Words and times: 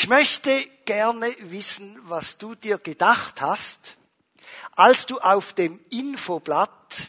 Ich 0.00 0.06
möchte 0.06 0.64
gerne 0.84 1.26
wissen, 1.40 2.00
was 2.04 2.38
du 2.38 2.54
dir 2.54 2.78
gedacht 2.78 3.40
hast, 3.40 3.96
als 4.76 5.06
du 5.06 5.18
auf 5.18 5.54
dem 5.54 5.80
Infoblatt 5.90 7.08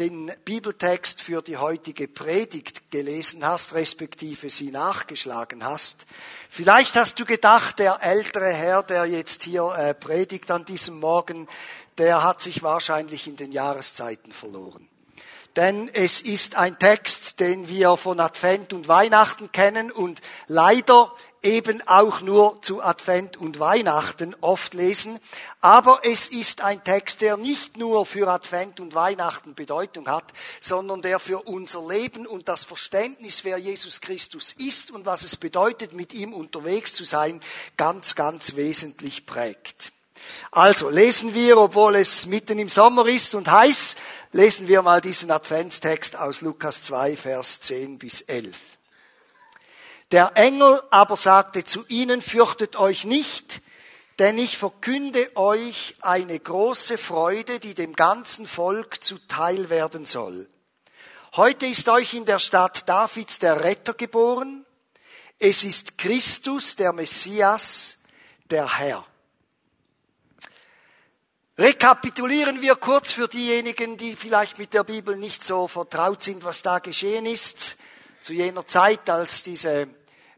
den 0.00 0.32
Bibeltext 0.44 1.22
für 1.22 1.40
die 1.40 1.56
heutige 1.56 2.08
Predigt 2.08 2.90
gelesen 2.90 3.46
hast, 3.46 3.74
respektive 3.74 4.50
sie 4.50 4.72
nachgeschlagen 4.72 5.62
hast. 5.62 6.04
Vielleicht 6.50 6.96
hast 6.96 7.20
du 7.20 7.26
gedacht, 7.26 7.78
der 7.78 8.02
ältere 8.02 8.52
Herr, 8.52 8.82
der 8.82 9.06
jetzt 9.06 9.44
hier 9.44 9.72
äh, 9.78 9.94
predigt 9.94 10.50
an 10.50 10.64
diesem 10.64 10.98
Morgen, 10.98 11.46
der 11.96 12.24
hat 12.24 12.42
sich 12.42 12.64
wahrscheinlich 12.64 13.28
in 13.28 13.36
den 13.36 13.52
Jahreszeiten 13.52 14.32
verloren. 14.32 14.88
Denn 15.56 15.88
es 15.94 16.20
ist 16.20 16.54
ein 16.56 16.78
Text, 16.78 17.40
den 17.40 17.70
wir 17.70 17.96
von 17.96 18.20
Advent 18.20 18.74
und 18.74 18.88
Weihnachten 18.88 19.50
kennen 19.52 19.90
und 19.90 20.20
leider 20.48 21.10
eben 21.46 21.80
auch 21.86 22.20
nur 22.20 22.60
zu 22.60 22.82
Advent 22.82 23.36
und 23.36 23.60
Weihnachten 23.60 24.34
oft 24.40 24.74
lesen. 24.74 25.20
Aber 25.60 26.00
es 26.02 26.26
ist 26.28 26.60
ein 26.60 26.82
Text, 26.82 27.20
der 27.20 27.36
nicht 27.36 27.76
nur 27.76 28.04
für 28.04 28.28
Advent 28.28 28.80
und 28.80 28.94
Weihnachten 28.94 29.54
Bedeutung 29.54 30.08
hat, 30.08 30.24
sondern 30.60 31.02
der 31.02 31.20
für 31.20 31.42
unser 31.42 31.86
Leben 31.86 32.26
und 32.26 32.48
das 32.48 32.64
Verständnis, 32.64 33.44
wer 33.44 33.58
Jesus 33.58 34.00
Christus 34.00 34.52
ist 34.52 34.90
und 34.90 35.06
was 35.06 35.22
es 35.22 35.36
bedeutet, 35.36 35.92
mit 35.92 36.12
ihm 36.12 36.34
unterwegs 36.34 36.92
zu 36.92 37.04
sein, 37.04 37.40
ganz, 37.76 38.16
ganz 38.16 38.56
wesentlich 38.56 39.24
prägt. 39.24 39.92
Also 40.50 40.90
lesen 40.90 41.34
wir, 41.34 41.58
obwohl 41.58 41.94
es 41.94 42.26
mitten 42.26 42.58
im 42.58 42.68
Sommer 42.68 43.06
ist 43.06 43.36
und 43.36 43.48
heiß, 43.48 43.94
lesen 44.32 44.66
wir 44.66 44.82
mal 44.82 45.00
diesen 45.00 45.30
Adventstext 45.30 46.16
aus 46.16 46.40
Lukas 46.40 46.82
2, 46.82 47.16
Vers 47.16 47.60
10 47.60 47.98
bis 47.98 48.22
11. 48.22 48.75
Der 50.12 50.32
Engel 50.36 50.80
aber 50.90 51.16
sagte 51.16 51.64
zu 51.64 51.84
ihnen, 51.88 52.22
fürchtet 52.22 52.76
euch 52.76 53.04
nicht, 53.04 53.60
denn 54.20 54.38
ich 54.38 54.56
verkünde 54.56 55.36
euch 55.36 55.96
eine 56.00 56.38
große 56.38 56.96
Freude, 56.96 57.58
die 57.58 57.74
dem 57.74 57.94
ganzen 57.94 58.46
Volk 58.46 59.02
zuteil 59.02 59.68
werden 59.68 60.06
soll. 60.06 60.48
Heute 61.34 61.66
ist 61.66 61.88
euch 61.88 62.14
in 62.14 62.24
der 62.24 62.38
Stadt 62.38 62.88
Davids 62.88 63.40
der 63.40 63.64
Retter 63.64 63.94
geboren. 63.94 64.64
Es 65.40 65.64
ist 65.64 65.98
Christus, 65.98 66.76
der 66.76 66.92
Messias, 66.92 67.98
der 68.48 68.78
Herr. 68.78 69.04
Rekapitulieren 71.58 72.62
wir 72.62 72.76
kurz 72.76 73.12
für 73.12 73.28
diejenigen, 73.28 73.96
die 73.96 74.14
vielleicht 74.14 74.58
mit 74.58 74.72
der 74.72 74.84
Bibel 74.84 75.16
nicht 75.16 75.42
so 75.42 75.66
vertraut 75.66 76.22
sind, 76.22 76.44
was 76.44 76.62
da 76.62 76.78
geschehen 76.78 77.26
ist 77.26 77.76
zu 78.26 78.32
jener 78.32 78.66
Zeit, 78.66 79.08
als 79.08 79.44
diese, 79.44 79.86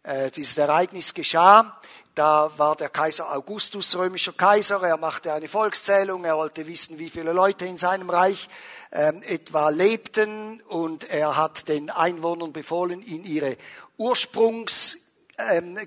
äh, 0.03 0.31
dieses 0.31 0.59
Ereignis 0.59 1.15
geschah, 1.15 1.81
da 2.15 2.51
war 2.59 2.77
der 2.77 2.91
Kaiser 2.91 3.35
Augustus 3.35 3.97
römischer 3.97 4.35
Kaiser, 4.35 4.83
er 4.83 4.99
machte 4.99 5.33
eine 5.33 5.49
Volkszählung, 5.49 6.27
er 6.27 6.37
wollte 6.37 6.67
wissen, 6.67 6.99
wie 6.99 7.09
viele 7.09 7.33
Leute 7.33 7.65
in 7.65 7.79
seinem 7.79 8.11
Reich 8.11 8.49
ähm, 8.93 9.23
etwa 9.23 9.71
lebten. 9.71 10.61
Und 10.69 11.05
er 11.05 11.39
hat 11.39 11.69
den 11.69 11.89
Einwohnern 11.89 12.53
befohlen, 12.53 13.01
in 13.01 13.25
ihre 13.25 13.57
Ursprungs 13.97 14.99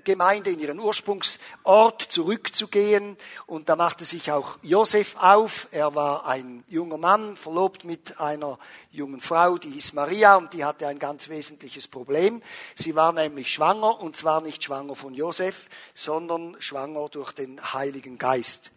Gemeinde, 0.04 0.50
in 0.50 0.60
ihren 0.60 0.80
Ursprungsort 0.80 2.02
zurückzugehen. 2.02 3.18
Und 3.46 3.68
da 3.68 3.76
machte 3.76 4.06
sich 4.06 4.32
auch 4.32 4.58
Josef 4.62 5.14
auf. 5.16 5.68
Er 5.72 5.94
war 5.94 6.26
ein 6.26 6.64
junger 6.68 6.96
Mann, 6.96 7.36
verlobt 7.36 7.84
mit 7.84 8.18
einer 8.18 8.58
jungen 8.90 9.20
Frau, 9.20 9.58
die 9.58 9.70
hieß 9.70 9.92
Maria 9.92 10.36
und 10.36 10.54
die 10.54 10.64
hatte 10.64 10.86
ein 10.86 10.98
ganz 10.98 11.28
wesentliches 11.28 11.86
Problem. 11.86 12.42
Sie 12.74 12.94
war 12.94 13.12
nämlich 13.12 13.52
schwanger 13.52 14.00
und 14.00 14.16
zwar 14.16 14.40
nicht 14.40 14.64
schwanger 14.64 14.96
von 14.96 15.12
Josef, 15.12 15.68
sondern 15.94 16.56
schwanger 16.58 17.10
durch 17.10 17.32
den 17.32 17.60
Heiligen 17.74 18.16
Geist. 18.16 18.70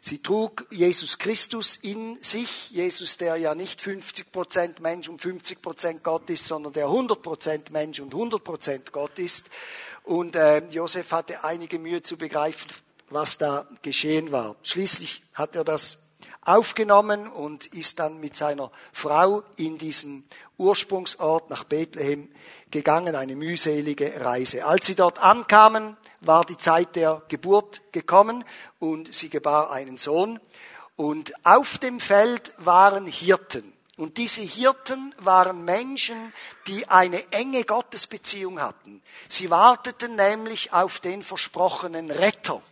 Sie 0.00 0.22
trug 0.22 0.66
Jesus 0.70 1.18
Christus 1.18 1.76
in 1.76 2.18
sich, 2.22 2.70
Jesus, 2.70 3.18
der 3.18 3.36
ja 3.36 3.54
nicht 3.54 3.82
50 3.82 4.32
Prozent 4.32 4.80
Mensch 4.80 5.08
und 5.08 5.20
50 5.20 5.60
Prozent 5.60 6.02
Gott 6.02 6.30
ist, 6.30 6.46
sondern 6.46 6.72
der 6.72 6.86
100 6.86 7.20
Prozent 7.20 7.70
Mensch 7.70 8.00
und 8.00 8.14
100 8.14 8.42
Prozent 8.42 8.92
Gott 8.92 9.18
ist. 9.18 9.46
Und 10.04 10.36
äh, 10.36 10.62
Josef 10.68 11.12
hatte 11.12 11.44
einige 11.44 11.78
Mühe 11.78 12.02
zu 12.02 12.16
begreifen, 12.16 12.70
was 13.10 13.38
da 13.38 13.66
geschehen 13.82 14.32
war. 14.32 14.56
Schließlich 14.62 15.22
hat 15.34 15.56
er 15.56 15.64
das 15.64 15.98
aufgenommen 16.42 17.28
und 17.28 17.66
ist 17.68 17.98
dann 17.98 18.18
mit 18.18 18.34
seiner 18.34 18.70
Frau 18.92 19.42
in 19.56 19.78
diesen 19.78 20.24
Ursprungsort 20.58 21.50
nach 21.50 21.64
Bethlehem 21.64 22.28
gegangen, 22.70 23.14
eine 23.14 23.36
mühselige 23.36 24.20
Reise. 24.20 24.64
Als 24.64 24.86
sie 24.86 24.94
dort 24.94 25.18
ankamen, 25.22 25.96
war 26.20 26.44
die 26.44 26.56
Zeit 26.56 26.96
der 26.96 27.22
Geburt 27.28 27.82
gekommen 27.92 28.44
und 28.78 29.14
sie 29.14 29.28
gebar 29.28 29.70
einen 29.70 29.96
Sohn. 29.96 30.40
Und 30.96 31.32
auf 31.44 31.78
dem 31.78 31.98
Feld 31.98 32.52
waren 32.58 33.06
Hirten. 33.06 33.72
Und 34.00 34.16
diese 34.16 34.40
Hirten 34.40 35.14
waren 35.18 35.62
Menschen, 35.62 36.32
die 36.66 36.88
eine 36.88 37.30
enge 37.32 37.64
Gottesbeziehung 37.64 38.58
hatten. 38.58 39.02
Sie 39.28 39.50
warteten 39.50 40.16
nämlich 40.16 40.72
auf 40.72 41.00
den 41.00 41.22
versprochenen 41.22 42.10
Retter. 42.10 42.62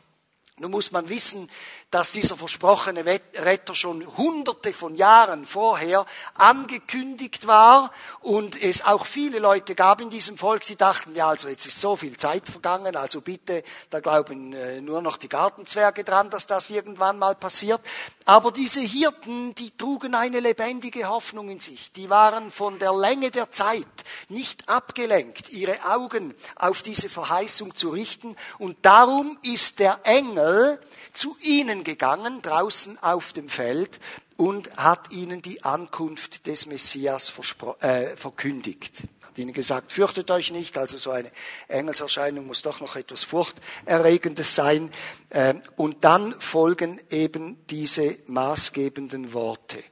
Nun 0.56 0.70
muss 0.70 0.90
man 0.90 1.10
wissen, 1.10 1.50
dass 1.90 2.12
dieser 2.12 2.36
versprochene 2.36 3.04
Retter 3.04 3.74
schon 3.74 4.06
hunderte 4.16 4.74
von 4.74 4.94
Jahren 4.94 5.46
vorher 5.46 6.04
angekündigt 6.34 7.46
war 7.46 7.90
und 8.20 8.60
es 8.62 8.84
auch 8.84 9.06
viele 9.06 9.38
Leute 9.38 9.74
gab 9.74 10.00
in 10.00 10.10
diesem 10.10 10.36
Volk, 10.36 10.66
die 10.66 10.76
dachten, 10.76 11.14
ja, 11.14 11.28
also 11.28 11.48
jetzt 11.48 11.66
ist 11.66 11.80
so 11.80 11.96
viel 11.96 12.16
Zeit 12.16 12.46
vergangen, 12.48 12.94
also 12.94 13.22
bitte, 13.22 13.62
da 13.88 14.00
glauben 14.00 14.52
äh, 14.52 14.80
nur 14.82 15.00
noch 15.00 15.16
die 15.16 15.28
Gartenzwerge 15.28 16.04
dran, 16.04 16.28
dass 16.28 16.46
das 16.46 16.68
irgendwann 16.68 17.18
mal 17.18 17.34
passiert. 17.34 17.80
Aber 18.26 18.52
diese 18.52 18.80
Hirten, 18.80 19.54
die 19.54 19.74
trugen 19.76 20.14
eine 20.14 20.40
lebendige 20.40 21.08
Hoffnung 21.08 21.48
in 21.48 21.60
sich. 21.60 21.92
Die 21.92 22.10
waren 22.10 22.50
von 22.50 22.78
der 22.78 22.92
Länge 22.92 23.30
der 23.30 23.50
Zeit 23.50 23.86
nicht 24.28 24.68
abgelenkt, 24.68 25.48
ihre 25.48 25.78
Augen 25.88 26.34
auf 26.56 26.82
diese 26.82 27.08
Verheißung 27.08 27.74
zu 27.74 27.88
richten. 27.88 28.36
Und 28.58 28.76
darum 28.82 29.38
ist 29.42 29.78
der 29.78 30.00
Engel 30.04 30.78
zu 31.14 31.36
ihnen 31.40 31.77
gegangen, 31.84 32.42
draußen 32.42 32.98
auf 33.02 33.32
dem 33.32 33.48
Feld, 33.48 34.00
und 34.36 34.76
hat 34.76 35.10
ihnen 35.10 35.42
die 35.42 35.64
Ankunft 35.64 36.46
des 36.46 36.66
Messias 36.66 37.32
äh, 37.80 38.16
verkündigt. 38.16 39.02
Hat 39.22 39.36
ihnen 39.36 39.52
gesagt, 39.52 39.92
fürchtet 39.92 40.30
euch 40.30 40.52
nicht, 40.52 40.78
also 40.78 40.96
so 40.96 41.10
eine 41.10 41.32
Engelserscheinung 41.66 42.46
muss 42.46 42.62
doch 42.62 42.80
noch 42.80 42.94
etwas 42.94 43.24
Furchterregendes 43.24 44.54
sein. 44.54 44.92
Äh, 45.30 45.54
und 45.76 46.04
dann 46.04 46.40
folgen 46.40 47.00
eben 47.10 47.66
diese 47.66 48.16
maßgebenden 48.28 49.32
Worte. 49.32 49.82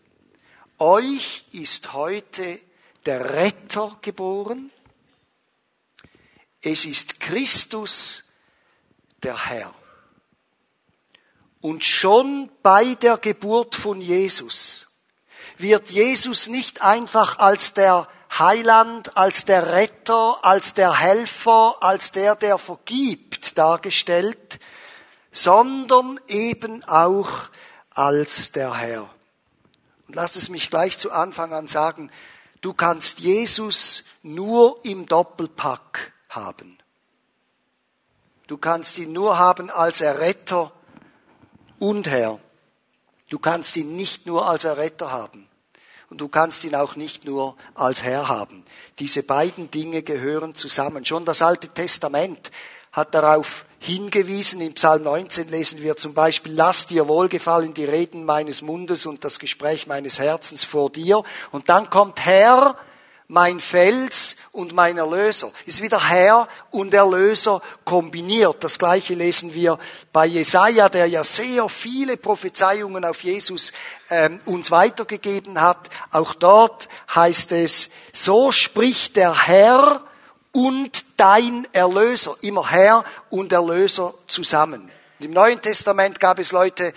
Euch 0.78 1.46
ist 1.52 1.92
heute 1.92 2.60
der 3.04 3.34
Retter 3.34 3.98
geboren. 4.02 4.70
Es 6.60 6.84
ist 6.84 7.18
Christus, 7.20 8.24
der 9.22 9.48
Herr. 9.48 9.74
Und 11.60 11.84
schon 11.84 12.50
bei 12.62 12.94
der 12.94 13.18
Geburt 13.18 13.74
von 13.74 14.00
Jesus 14.00 14.86
wird 15.58 15.90
Jesus 15.90 16.48
nicht 16.48 16.82
einfach 16.82 17.38
als 17.38 17.72
der 17.72 18.08
Heiland, 18.38 19.16
als 19.16 19.44
der 19.44 19.72
Retter, 19.72 20.44
als 20.44 20.74
der 20.74 20.98
Helfer, 20.98 21.76
als 21.80 22.12
der, 22.12 22.34
der 22.34 22.58
vergibt 22.58 23.56
dargestellt, 23.56 24.60
sondern 25.32 26.20
eben 26.28 26.84
auch 26.84 27.30
als 27.90 28.52
der 28.52 28.74
Herr. 28.74 29.08
Und 30.06 30.16
lasst 30.16 30.36
es 30.36 30.48
mich 30.48 30.70
gleich 30.70 30.98
zu 30.98 31.10
Anfang 31.12 31.52
an 31.52 31.66
sagen, 31.66 32.10
du 32.60 32.74
kannst 32.74 33.20
Jesus 33.20 34.04
nur 34.22 34.84
im 34.84 35.06
Doppelpack 35.06 36.12
haben. 36.28 36.78
Du 38.46 38.58
kannst 38.58 38.98
ihn 38.98 39.12
nur 39.12 39.38
haben 39.38 39.70
als 39.70 40.00
Erretter 40.00 40.72
und 41.78 42.08
Herr. 42.08 42.38
Du 43.28 43.38
kannst 43.38 43.76
ihn 43.76 43.96
nicht 43.96 44.26
nur 44.26 44.48
als 44.48 44.64
Erretter 44.64 45.10
haben 45.10 45.48
und 46.10 46.20
du 46.20 46.28
kannst 46.28 46.64
ihn 46.64 46.74
auch 46.74 46.96
nicht 46.96 47.24
nur 47.24 47.56
als 47.74 48.02
Herr 48.02 48.28
haben. 48.28 48.64
Diese 48.98 49.22
beiden 49.22 49.70
Dinge 49.70 50.02
gehören 50.02 50.54
zusammen. 50.54 51.04
Schon 51.04 51.24
das 51.24 51.42
Alte 51.42 51.68
Testament 51.68 52.50
hat 52.92 53.14
darauf 53.14 53.64
hingewiesen. 53.78 54.60
Im 54.60 54.74
Psalm 54.74 55.02
19 55.02 55.48
lesen 55.48 55.82
wir 55.82 55.96
zum 55.96 56.14
Beispiel, 56.14 56.52
lass 56.52 56.86
dir 56.86 57.08
wohlgefallen 57.08 57.74
die 57.74 57.84
Reden 57.84 58.24
meines 58.24 58.62
Mundes 58.62 59.06
und 59.06 59.24
das 59.24 59.38
Gespräch 59.38 59.86
meines 59.86 60.18
Herzens 60.18 60.64
vor 60.64 60.90
dir. 60.90 61.22
Und 61.50 61.68
dann 61.68 61.90
kommt 61.90 62.24
Herr, 62.24 62.76
mein 63.28 63.60
Fels 63.60 64.36
und 64.52 64.72
mein 64.72 64.98
Erlöser. 64.98 65.50
Ist 65.64 65.82
wieder 65.82 66.08
Herr 66.08 66.48
und 66.70 66.94
Erlöser 66.94 67.60
kombiniert. 67.84 68.62
Das 68.62 68.78
gleiche 68.78 69.14
lesen 69.14 69.52
wir 69.52 69.78
bei 70.12 70.26
Jesaja, 70.26 70.88
der 70.88 71.06
ja 71.06 71.24
sehr 71.24 71.68
viele 71.68 72.16
Prophezeiungen 72.16 73.04
auf 73.04 73.22
Jesus 73.22 73.72
ähm, 74.10 74.40
uns 74.44 74.70
weitergegeben 74.70 75.60
hat. 75.60 75.90
Auch 76.12 76.34
dort 76.34 76.88
heißt 77.14 77.52
es, 77.52 77.90
so 78.12 78.52
spricht 78.52 79.16
der 79.16 79.46
Herr 79.46 80.02
und 80.52 81.04
dein 81.16 81.66
Erlöser. 81.72 82.36
Immer 82.42 82.70
Herr 82.70 83.04
und 83.30 83.52
Erlöser 83.52 84.14
zusammen. 84.28 84.90
Im 85.18 85.32
Neuen 85.32 85.60
Testament 85.60 86.20
gab 86.20 86.38
es 86.38 86.52
Leute, 86.52 86.92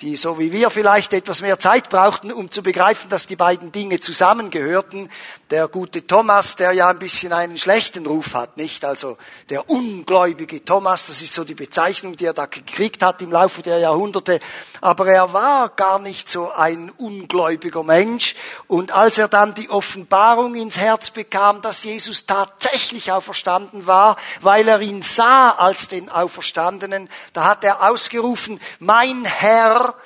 die 0.00 0.16
so 0.16 0.38
wie 0.38 0.52
wir 0.52 0.70
vielleicht 0.70 1.12
etwas 1.12 1.42
mehr 1.42 1.58
Zeit 1.58 1.88
brauchten, 1.90 2.32
um 2.32 2.50
zu 2.50 2.62
begreifen, 2.62 3.10
dass 3.10 3.26
die 3.26 3.36
beiden 3.36 3.70
Dinge 3.70 4.00
zusammengehörten. 4.00 5.10
Der 5.50 5.66
gute 5.66 6.06
Thomas, 6.06 6.54
der 6.54 6.70
ja 6.70 6.90
ein 6.90 7.00
bisschen 7.00 7.32
einen 7.32 7.58
schlechten 7.58 8.06
Ruf 8.06 8.34
hat, 8.34 8.56
nicht? 8.56 8.84
Also 8.84 9.18
der 9.48 9.68
ungläubige 9.68 10.64
Thomas, 10.64 11.06
das 11.06 11.22
ist 11.22 11.34
so 11.34 11.42
die 11.42 11.56
Bezeichnung, 11.56 12.16
die 12.16 12.26
er 12.26 12.32
da 12.32 12.46
gekriegt 12.46 13.02
hat 13.02 13.20
im 13.20 13.32
Laufe 13.32 13.60
der 13.60 13.78
Jahrhunderte. 13.78 14.38
Aber 14.80 15.08
er 15.08 15.32
war 15.32 15.70
gar 15.70 15.98
nicht 15.98 16.30
so 16.30 16.52
ein 16.52 16.92
ungläubiger 16.98 17.82
Mensch. 17.82 18.36
Und 18.68 18.92
als 18.92 19.18
er 19.18 19.26
dann 19.26 19.52
die 19.54 19.68
Offenbarung 19.68 20.54
ins 20.54 20.78
Herz 20.78 21.10
bekam, 21.10 21.62
dass 21.62 21.82
Jesus 21.82 22.26
tatsächlich 22.26 23.10
auferstanden 23.10 23.88
war, 23.88 24.18
weil 24.42 24.68
er 24.68 24.80
ihn 24.80 25.02
sah 25.02 25.50
als 25.50 25.88
den 25.88 26.10
Auferstandenen, 26.10 27.08
da 27.32 27.46
hat 27.46 27.64
er 27.64 27.90
ausgerufen, 27.90 28.60
mein 28.78 29.24
Herr 29.24 29.96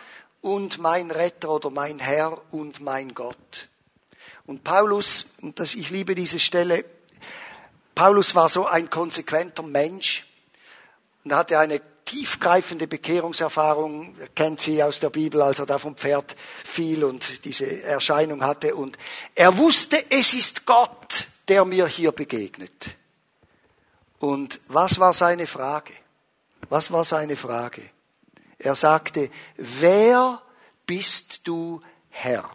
und 0.40 0.78
mein 0.78 1.10
Retter 1.10 1.50
oder 1.50 1.68
mein 1.68 1.98
Herr 1.98 2.38
und 2.50 2.80
mein 2.80 3.12
Gott. 3.12 3.68
Und 4.46 4.62
Paulus, 4.62 5.26
und 5.40 5.58
das, 5.58 5.74
ich 5.74 5.90
liebe 5.90 6.14
diese 6.14 6.38
Stelle, 6.38 6.84
Paulus 7.94 8.34
war 8.34 8.48
so 8.48 8.66
ein 8.66 8.90
konsequenter 8.90 9.62
Mensch 9.62 10.26
und 11.24 11.34
hatte 11.34 11.58
eine 11.58 11.80
tiefgreifende 12.04 12.86
Bekehrungserfahrung, 12.86 14.14
er 14.18 14.28
kennt 14.28 14.60
sie 14.60 14.82
aus 14.82 15.00
der 15.00 15.10
Bibel, 15.10 15.40
als 15.40 15.58
er 15.58 15.66
da 15.66 15.78
vom 15.78 15.96
Pferd 15.96 16.36
fiel 16.64 17.04
und 17.04 17.44
diese 17.44 17.82
Erscheinung 17.82 18.44
hatte. 18.44 18.74
Und 18.74 18.98
er 19.34 19.56
wusste, 19.56 20.04
es 20.10 20.34
ist 20.34 20.66
Gott, 20.66 21.28
der 21.48 21.64
mir 21.64 21.86
hier 21.86 22.12
begegnet. 22.12 22.96
Und 24.18 24.60
was 24.68 24.98
war 24.98 25.12
seine 25.12 25.46
Frage? 25.46 25.92
Was 26.68 26.90
war 26.90 27.04
seine 27.04 27.36
Frage? 27.36 27.82
Er 28.58 28.74
sagte, 28.74 29.30
wer 29.56 30.42
bist 30.86 31.46
du 31.46 31.82
Herr? 32.10 32.48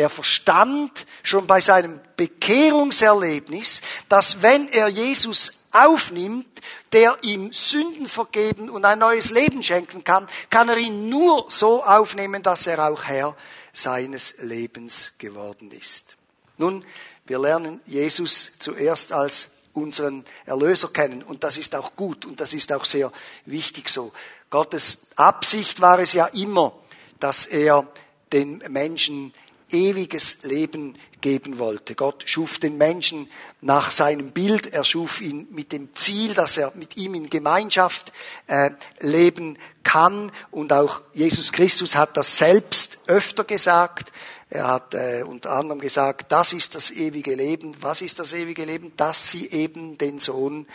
Er 0.00 0.08
verstand 0.08 1.04
schon 1.22 1.46
bei 1.46 1.60
seinem 1.60 2.00
Bekehrungserlebnis, 2.16 3.82
dass 4.08 4.40
wenn 4.40 4.66
er 4.68 4.88
Jesus 4.88 5.52
aufnimmt, 5.72 6.46
der 6.90 7.18
ihm 7.20 7.52
Sünden 7.52 8.08
vergeben 8.08 8.70
und 8.70 8.86
ein 8.86 8.98
neues 8.98 9.30
Leben 9.30 9.62
schenken 9.62 10.02
kann, 10.02 10.26
kann 10.48 10.70
er 10.70 10.78
ihn 10.78 11.10
nur 11.10 11.50
so 11.50 11.84
aufnehmen, 11.84 12.42
dass 12.42 12.66
er 12.66 12.82
auch 12.90 13.04
Herr 13.04 13.36
seines 13.74 14.36
Lebens 14.38 15.12
geworden 15.18 15.70
ist. 15.70 16.16
Nun, 16.56 16.82
wir 17.26 17.38
lernen 17.38 17.82
Jesus 17.84 18.52
zuerst 18.58 19.12
als 19.12 19.50
unseren 19.74 20.24
Erlöser 20.46 20.88
kennen 20.88 21.22
und 21.22 21.44
das 21.44 21.58
ist 21.58 21.74
auch 21.74 21.94
gut 21.94 22.24
und 22.24 22.40
das 22.40 22.54
ist 22.54 22.72
auch 22.72 22.86
sehr 22.86 23.12
wichtig 23.44 23.90
so. 23.90 24.12
Gottes 24.48 25.08
Absicht 25.16 25.82
war 25.82 25.98
es 25.98 26.14
ja 26.14 26.24
immer, 26.28 26.72
dass 27.18 27.44
er 27.44 27.86
den 28.32 28.64
Menschen 28.70 29.34
ewiges 29.72 30.42
Leben 30.42 30.96
geben 31.20 31.58
wollte. 31.58 31.94
Gott 31.94 32.24
schuf 32.26 32.58
den 32.58 32.78
Menschen 32.78 33.28
nach 33.60 33.90
seinem 33.90 34.32
Bild. 34.32 34.72
Er 34.72 34.84
schuf 34.84 35.20
ihn 35.20 35.46
mit 35.50 35.72
dem 35.72 35.94
Ziel, 35.94 36.34
dass 36.34 36.56
er 36.56 36.72
mit 36.74 36.96
ihm 36.96 37.14
in 37.14 37.30
Gemeinschaft 37.30 38.12
äh, 38.46 38.70
leben 39.00 39.58
kann. 39.82 40.32
Und 40.50 40.72
auch 40.72 41.02
Jesus 41.12 41.52
Christus 41.52 41.96
hat 41.96 42.16
das 42.16 42.38
selbst 42.38 42.98
öfter 43.06 43.44
gesagt. 43.44 44.12
Er 44.52 44.66
hat 44.66 44.94
äh, 44.94 45.22
unter 45.22 45.52
anderem 45.52 45.80
gesagt, 45.80 46.32
das 46.32 46.52
ist 46.52 46.74
das 46.74 46.90
ewige 46.90 47.34
Leben. 47.34 47.76
Was 47.80 48.02
ist 48.02 48.18
das 48.18 48.32
ewige 48.32 48.64
Leben? 48.64 48.92
Dass 48.96 49.30
sie 49.30 49.48
eben 49.50 49.96
den 49.96 50.18
Sohn, 50.18 50.66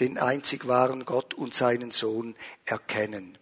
den 0.00 0.16
einzig 0.16 0.66
wahren 0.66 1.04
Gott 1.04 1.34
und 1.34 1.54
seinen 1.54 1.90
Sohn 1.90 2.36
erkennen. 2.64 3.36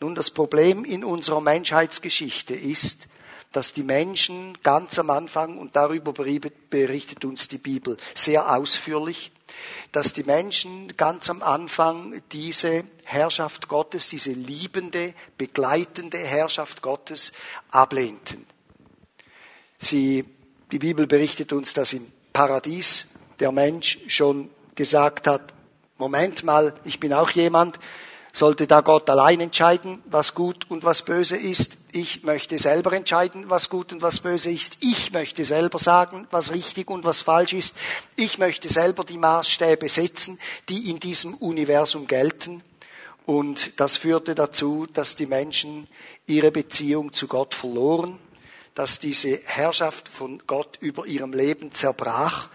Nun, 0.00 0.14
das 0.14 0.30
Problem 0.30 0.84
in 0.84 1.04
unserer 1.04 1.40
Menschheitsgeschichte 1.40 2.54
ist, 2.54 3.08
dass 3.52 3.72
die 3.72 3.82
Menschen 3.82 4.58
ganz 4.62 4.98
am 4.98 5.10
Anfang, 5.10 5.58
und 5.58 5.74
darüber 5.74 6.12
berichtet 6.12 7.24
uns 7.24 7.48
die 7.48 7.58
Bibel 7.58 7.96
sehr 8.14 8.54
ausführlich, 8.54 9.32
dass 9.92 10.12
die 10.12 10.24
Menschen 10.24 10.96
ganz 10.96 11.30
am 11.30 11.42
Anfang 11.42 12.20
diese 12.32 12.84
Herrschaft 13.04 13.68
Gottes, 13.68 14.08
diese 14.08 14.32
liebende, 14.32 15.14
begleitende 15.38 16.18
Herrschaft 16.18 16.82
Gottes 16.82 17.32
ablehnten. 17.70 18.46
Sie, 19.78 20.24
die 20.70 20.78
Bibel 20.78 21.06
berichtet 21.06 21.52
uns, 21.52 21.72
dass 21.72 21.94
im 21.94 22.06
Paradies 22.32 23.08
der 23.40 23.52
Mensch 23.52 23.98
schon 24.08 24.50
gesagt 24.74 25.26
hat, 25.26 25.54
Moment 25.96 26.44
mal, 26.44 26.74
ich 26.84 27.00
bin 27.00 27.12
auch 27.12 27.30
jemand, 27.30 27.80
sollte 28.32 28.66
da 28.66 28.82
Gott 28.82 29.08
allein 29.10 29.40
entscheiden, 29.40 30.02
was 30.06 30.34
gut 30.34 30.70
und 30.70 30.84
was 30.84 31.02
böse 31.02 31.36
ist. 31.36 31.77
Ich 32.00 32.22
möchte 32.22 32.58
selber 32.58 32.92
entscheiden, 32.92 33.50
was 33.50 33.70
gut 33.70 33.92
und 33.92 34.02
was 34.02 34.20
böse 34.20 34.52
ist. 34.52 34.76
Ich 34.78 35.10
möchte 35.10 35.44
selber 35.44 35.80
sagen, 35.80 36.28
was 36.30 36.52
richtig 36.52 36.88
und 36.90 37.02
was 37.02 37.22
falsch 37.22 37.54
ist. 37.54 37.74
Ich 38.14 38.38
möchte 38.38 38.72
selber 38.72 39.02
die 39.02 39.18
Maßstäbe 39.18 39.88
setzen, 39.88 40.38
die 40.68 40.90
in 40.90 41.00
diesem 41.00 41.34
Universum 41.34 42.06
gelten. 42.06 42.62
Und 43.26 43.80
das 43.80 43.96
führte 43.96 44.36
dazu, 44.36 44.86
dass 44.86 45.16
die 45.16 45.26
Menschen 45.26 45.88
ihre 46.28 46.52
Beziehung 46.52 47.12
zu 47.12 47.26
Gott 47.26 47.56
verloren 47.56 48.16
dass 48.74 49.00
diese 49.00 49.40
Herrschaft 49.44 50.08
von 50.08 50.40
Gott 50.46 50.78
über 50.78 51.04
ihrem 51.04 51.32
Leben 51.32 51.72
zerbrach 51.72 52.48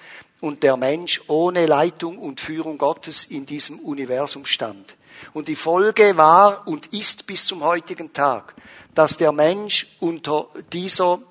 und 0.43 0.61
der 0.61 0.75
Mensch 0.75 1.21
ohne 1.27 1.65
Leitung 1.67 2.17
und 2.17 2.41
Führung 2.41 2.77
Gottes 2.77 3.23
in 3.23 3.45
diesem 3.45 3.79
Universum 3.79 4.45
stand. 4.45 4.97
Und 5.31 5.47
die 5.47 5.55
Folge 5.55 6.17
war 6.17 6.67
und 6.67 6.87
ist 6.87 7.27
bis 7.27 7.45
zum 7.45 7.63
heutigen 7.63 8.11
Tag, 8.11 8.53
dass 8.93 9.15
der 9.15 9.31
Mensch 9.31 9.87
unter 10.01 10.49
dieser 10.73 11.21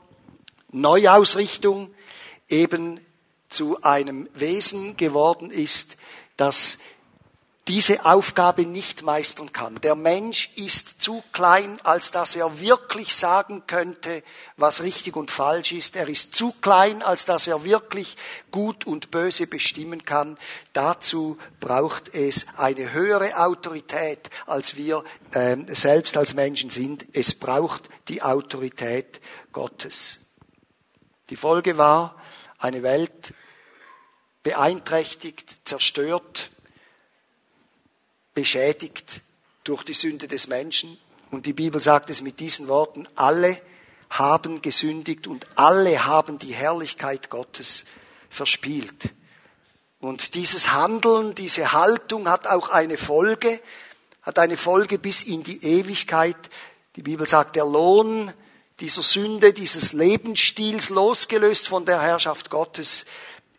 Neuausrichtung 0.70 1.91
eben 2.49 3.05
zu 3.50 3.82
einem 3.82 4.31
Wesen 4.32 4.97
geworden 4.97 5.50
ist, 5.50 5.99
das 6.38 6.79
diese 7.69 8.05
Aufgabe 8.05 8.67
nicht 8.67 9.03
meistern 9.03 9.53
kann. 9.53 9.81
Der 9.82 9.94
Mensch 9.94 10.50
ist 10.56 11.00
zu 11.00 11.23
klein, 11.32 11.79
als 11.85 12.11
dass 12.11 12.35
er 12.35 12.61
wirklich 12.61 13.14
sagen 13.14 13.62
könnte, 13.69 14.25
was 14.56 14.82
richtig 14.82 15.14
und 15.14 15.31
falsch 15.31 15.70
ist. 15.70 15.94
Er 15.94 16.09
ist 16.09 16.35
zu 16.35 16.53
klein, 16.61 17.03
als 17.03 17.25
dass 17.25 17.47
er 17.47 17.62
wirklich 17.62 18.17
gut 18.50 18.85
und 18.85 19.12
böse 19.12 19.47
bestimmen 19.47 20.05
kann. 20.05 20.38
Dazu 20.73 21.38
braucht 21.61 22.12
es 22.12 22.47
eine 22.56 22.93
höhere 22.93 23.38
Autorität, 23.38 24.31
als 24.47 24.76
wir 24.76 25.05
äh, 25.31 25.56
selbst 25.69 26.16
als 26.16 26.35
Menschen 26.35 26.69
sind. 26.69 27.07
Es 27.12 27.35
braucht 27.37 27.88
die 28.09 28.23
Autorität 28.23 29.21
Gottes. 29.52 30.19
Die 31.31 31.37
Folge 31.37 31.78
war 31.78 32.16
eine 32.59 32.83
Welt 32.83 33.35
beeinträchtigt, 34.42 35.49
zerstört, 35.64 36.50
beschädigt 38.34 39.20
durch 39.64 39.82
die 39.82 39.92
Sünde 39.92 40.28
des 40.28 40.46
Menschen. 40.46 40.98
Und 41.30 41.46
die 41.46 41.52
Bibel 41.52 41.80
sagt 41.80 42.10
es 42.10 42.20
mit 42.20 42.40
diesen 42.40 42.68
Worten, 42.68 43.06
alle 43.14 43.60
haben 44.10 44.60
gesündigt 44.60 45.26
und 45.26 45.46
alle 45.56 46.04
haben 46.04 46.38
die 46.38 46.52
Herrlichkeit 46.52 47.30
Gottes 47.30 47.84
verspielt. 48.28 49.14
Und 50.00 50.34
dieses 50.34 50.72
Handeln, 50.72 51.34
diese 51.34 51.72
Haltung 51.72 52.28
hat 52.28 52.46
auch 52.46 52.68
eine 52.68 52.98
Folge, 52.98 53.60
hat 54.22 54.38
eine 54.38 54.56
Folge 54.56 54.98
bis 54.98 55.22
in 55.22 55.42
die 55.42 55.64
Ewigkeit. 55.64 56.36
Die 56.96 57.02
Bibel 57.02 57.26
sagt, 57.26 57.56
der 57.56 57.64
Lohn 57.64 58.32
dieser 58.80 59.02
Sünde, 59.02 59.52
dieses 59.52 59.92
Lebensstils, 59.92 60.90
losgelöst 60.90 61.68
von 61.68 61.84
der 61.86 62.02
Herrschaft 62.02 62.50
Gottes, 62.50 63.04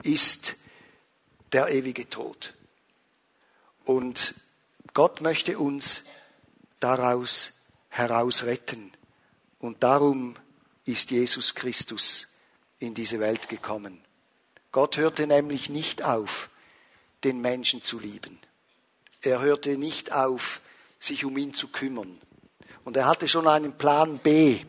ist 0.04 0.56
der 1.54 1.70
ewige 1.70 2.10
Tod. 2.10 2.54
Und 3.86 4.36
Gott 4.94 5.22
möchte 5.22 5.58
uns 5.58 6.04
daraus 6.80 7.62
heraus 7.90 8.44
retten. 8.44 8.92
Und 9.60 9.84
darum 9.84 10.36
ist 10.86 11.12
Jesus 11.12 11.56
Christus 11.56 12.28
in 12.80 12.94
diese 12.94 13.20
Welt 13.20 13.50
gekommen. 13.50 14.04
Gott 14.72 14.98
hörte 14.98 15.28
nämlich 15.28 15.70
nicht 15.70 16.04
auf, 16.04 16.50
den 17.24 17.40
Menschen 17.40 17.82
zu 17.82 18.00
lieben. 18.00 18.38
Er 19.22 19.40
hörte 19.40 19.78
nicht 19.78 20.12
auf, 20.12 20.60
sich 21.00 21.24
um 21.24 21.38
ihn 21.38 21.54
zu 21.54 21.70
kümmern. 21.70 22.20
Und 22.84 22.98
er 22.98 23.06
hatte 23.06 23.28
schon 23.28 23.48
einen 23.48 23.78
Plan 23.78 24.20
B 24.20 24.60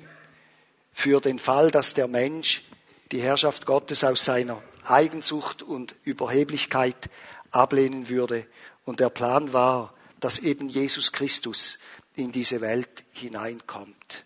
für 0.92 1.20
den 1.20 1.38
Fall, 1.38 1.70
dass 1.70 1.94
der 1.94 2.06
Mensch 2.06 2.62
die 3.10 3.20
Herrschaft 3.20 3.66
Gottes 3.66 4.04
aus 4.04 4.24
seiner 4.24 4.62
Eigensucht 4.84 5.62
und 5.62 5.96
Überheblichkeit 6.04 7.10
ablehnen 7.50 8.08
würde. 8.08 8.46
Und 8.84 9.00
der 9.00 9.10
Plan 9.10 9.52
war, 9.52 9.94
dass 10.24 10.38
eben 10.38 10.70
Jesus 10.70 11.12
Christus 11.12 11.78
in 12.16 12.32
diese 12.32 12.62
Welt 12.62 13.04
hineinkommt. 13.12 14.24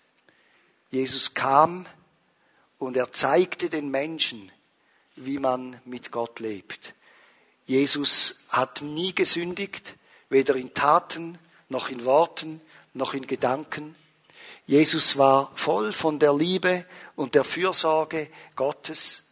Jesus 0.92 1.34
kam 1.34 1.86
und 2.78 2.96
er 2.96 3.10
zeigte 3.10 3.68
den 3.68 3.90
Menschen, 3.90 4.52
wie 5.16 5.40
man 5.40 5.80
mit 5.84 6.12
Gott 6.12 6.38
lebt. 6.38 6.94
Jesus 7.66 8.44
hat 8.50 8.80
nie 8.80 9.12
gesündigt, 9.12 9.96
weder 10.28 10.54
in 10.54 10.72
Taten 10.72 11.36
noch 11.68 11.88
in 11.88 12.04
Worten 12.04 12.60
noch 12.94 13.12
in 13.12 13.26
Gedanken. 13.26 13.96
Jesus 14.68 15.18
war 15.18 15.50
voll 15.56 15.92
von 15.92 16.20
der 16.20 16.32
Liebe 16.32 16.86
und 17.16 17.34
der 17.34 17.42
Fürsorge 17.42 18.28
Gottes. 18.54 19.24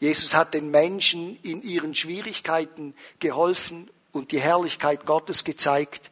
Jesus 0.00 0.34
hat 0.34 0.52
den 0.52 0.70
Menschen 0.70 1.38
in 1.42 1.62
ihren 1.62 1.94
Schwierigkeiten 1.94 2.94
geholfen 3.20 3.88
und 4.14 4.32
die 4.32 4.40
Herrlichkeit 4.40 5.06
Gottes 5.06 5.44
gezeigt. 5.44 6.10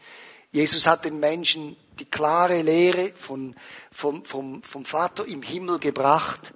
Jesus 0.51 0.87
hat 0.87 1.05
den 1.05 1.21
Menschen 1.21 1.77
die 1.99 2.05
klare 2.05 2.63
Lehre 2.63 3.13
von, 3.15 3.55
vom, 3.91 4.25
vom, 4.25 4.63
vom 4.63 4.85
Vater 4.85 5.27
im 5.27 5.43
Himmel 5.43 5.79
gebracht. 5.79 6.53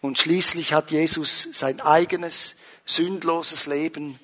Und 0.00 0.18
schließlich 0.18 0.72
hat 0.72 0.90
Jesus 0.90 1.48
sein 1.52 1.80
eigenes 1.80 2.56
sündloses 2.84 3.66
Leben 3.66 4.20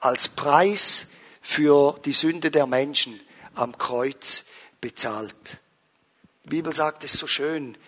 als 0.00 0.28
Preis 0.28 1.06
für 1.40 1.98
die 2.04 2.12
Sünde 2.12 2.50
der 2.50 2.66
Menschen 2.66 3.20
am 3.54 3.78
Kreuz 3.78 4.44
bezahlt. 4.80 5.60
Die 6.44 6.50
Bibel 6.50 6.74
sagt 6.74 7.04
es 7.04 7.12
so 7.12 7.26
schön, 7.26 7.78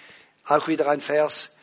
auch 0.46 0.68
wieder 0.68 0.88
ein 0.88 1.00
Vers, 1.00 1.56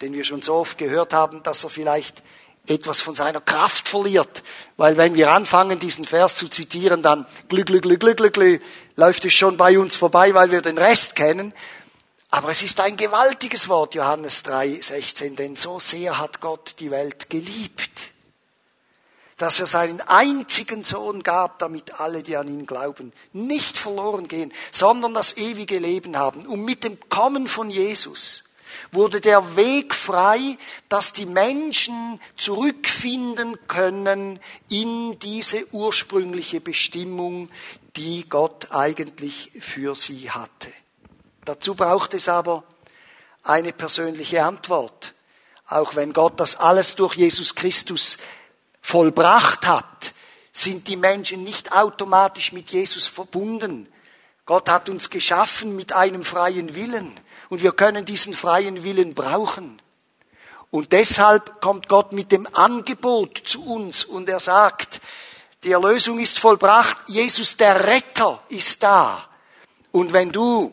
den 0.00 0.12
wir 0.12 0.24
schon 0.24 0.42
so 0.42 0.54
oft 0.54 0.78
gehört 0.78 1.12
haben, 1.12 1.42
dass 1.42 1.64
er 1.64 1.70
vielleicht 1.70 2.22
etwas 2.70 3.00
von 3.00 3.14
seiner 3.14 3.40
Kraft 3.40 3.88
verliert. 3.88 4.42
Weil 4.76 4.96
wenn 4.96 5.14
wir 5.14 5.32
anfangen, 5.32 5.78
diesen 5.78 6.04
Vers 6.04 6.36
zu 6.36 6.48
zitieren, 6.48 7.02
dann 7.02 7.26
glück, 7.48 7.66
glück, 7.66 7.82
glück, 7.82 8.00
glück, 8.00 8.16
glück, 8.16 8.32
glück, 8.32 8.62
läuft 8.96 9.24
es 9.24 9.34
schon 9.34 9.56
bei 9.56 9.78
uns 9.78 9.96
vorbei, 9.96 10.34
weil 10.34 10.50
wir 10.50 10.62
den 10.62 10.78
Rest 10.78 11.16
kennen. 11.16 11.52
Aber 12.30 12.50
es 12.50 12.62
ist 12.62 12.78
ein 12.78 12.96
gewaltiges 12.96 13.68
Wort, 13.68 13.94
Johannes 13.94 14.44
3, 14.44 14.80
16, 14.80 15.34
denn 15.34 15.56
so 15.56 15.80
sehr 15.80 16.18
hat 16.18 16.40
Gott 16.40 16.76
die 16.78 16.92
Welt 16.92 17.28
geliebt, 17.28 17.90
dass 19.36 19.58
er 19.58 19.66
seinen 19.66 20.00
einzigen 20.02 20.84
Sohn 20.84 21.24
gab, 21.24 21.58
damit 21.58 21.98
alle, 21.98 22.22
die 22.22 22.36
an 22.36 22.46
ihn 22.46 22.66
glauben, 22.66 23.12
nicht 23.32 23.78
verloren 23.78 24.28
gehen, 24.28 24.52
sondern 24.70 25.12
das 25.12 25.36
ewige 25.36 25.78
Leben 25.78 26.16
haben. 26.16 26.46
Und 26.46 26.64
mit 26.64 26.84
dem 26.84 26.98
Kommen 27.08 27.48
von 27.48 27.68
Jesus 27.68 28.44
wurde 28.92 29.20
der 29.20 29.56
Weg 29.56 29.94
frei, 29.94 30.56
dass 30.88 31.12
die 31.12 31.26
Menschen 31.26 32.20
zurückfinden 32.36 33.56
können 33.68 34.40
in 34.68 35.18
diese 35.18 35.66
ursprüngliche 35.72 36.60
Bestimmung, 36.60 37.50
die 37.96 38.28
Gott 38.28 38.72
eigentlich 38.72 39.50
für 39.60 39.94
sie 39.94 40.30
hatte. 40.30 40.68
Dazu 41.44 41.74
braucht 41.74 42.14
es 42.14 42.28
aber 42.28 42.64
eine 43.42 43.72
persönliche 43.72 44.44
Antwort. 44.44 45.14
Auch 45.66 45.94
wenn 45.94 46.12
Gott 46.12 46.38
das 46.40 46.56
alles 46.56 46.96
durch 46.96 47.14
Jesus 47.14 47.54
Christus 47.54 48.18
vollbracht 48.82 49.66
hat, 49.66 50.14
sind 50.52 50.88
die 50.88 50.96
Menschen 50.96 51.44
nicht 51.44 51.72
automatisch 51.72 52.52
mit 52.52 52.70
Jesus 52.70 53.06
verbunden. 53.06 53.88
Gott 54.46 54.68
hat 54.68 54.88
uns 54.88 55.10
geschaffen 55.10 55.76
mit 55.76 55.92
einem 55.92 56.24
freien 56.24 56.74
Willen 56.74 57.18
und 57.50 57.62
wir 57.62 57.72
können 57.72 58.06
diesen 58.06 58.32
freien 58.32 58.82
Willen 58.84 59.12
brauchen. 59.14 59.82
Und 60.70 60.92
deshalb 60.92 61.60
kommt 61.60 61.88
Gott 61.88 62.12
mit 62.12 62.32
dem 62.32 62.46
Angebot 62.54 63.42
zu 63.44 63.62
uns 63.64 64.04
und 64.04 64.28
er 64.28 64.40
sagt, 64.40 65.00
die 65.64 65.72
Erlösung 65.72 66.20
ist 66.20 66.38
vollbracht, 66.38 66.96
Jesus 67.08 67.56
der 67.56 67.86
Retter 67.86 68.42
ist 68.48 68.82
da. 68.82 69.28
Und 69.90 70.12
wenn 70.12 70.30
du 70.30 70.72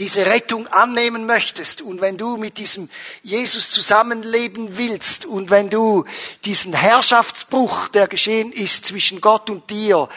diese 0.00 0.26
Rettung 0.26 0.66
annehmen 0.66 1.24
möchtest 1.24 1.80
und 1.80 2.00
wenn 2.00 2.16
du 2.16 2.36
mit 2.36 2.58
diesem 2.58 2.90
Jesus 3.22 3.70
zusammenleben 3.70 4.76
willst 4.76 5.24
und 5.24 5.50
wenn 5.50 5.70
du 5.70 6.04
diesen 6.44 6.72
Herrschaftsbruch, 6.72 7.88
der 7.88 8.08
geschehen 8.08 8.50
ist 8.50 8.86
zwischen 8.86 9.20
Gott 9.20 9.48
und 9.48 9.70
dir, 9.70 10.08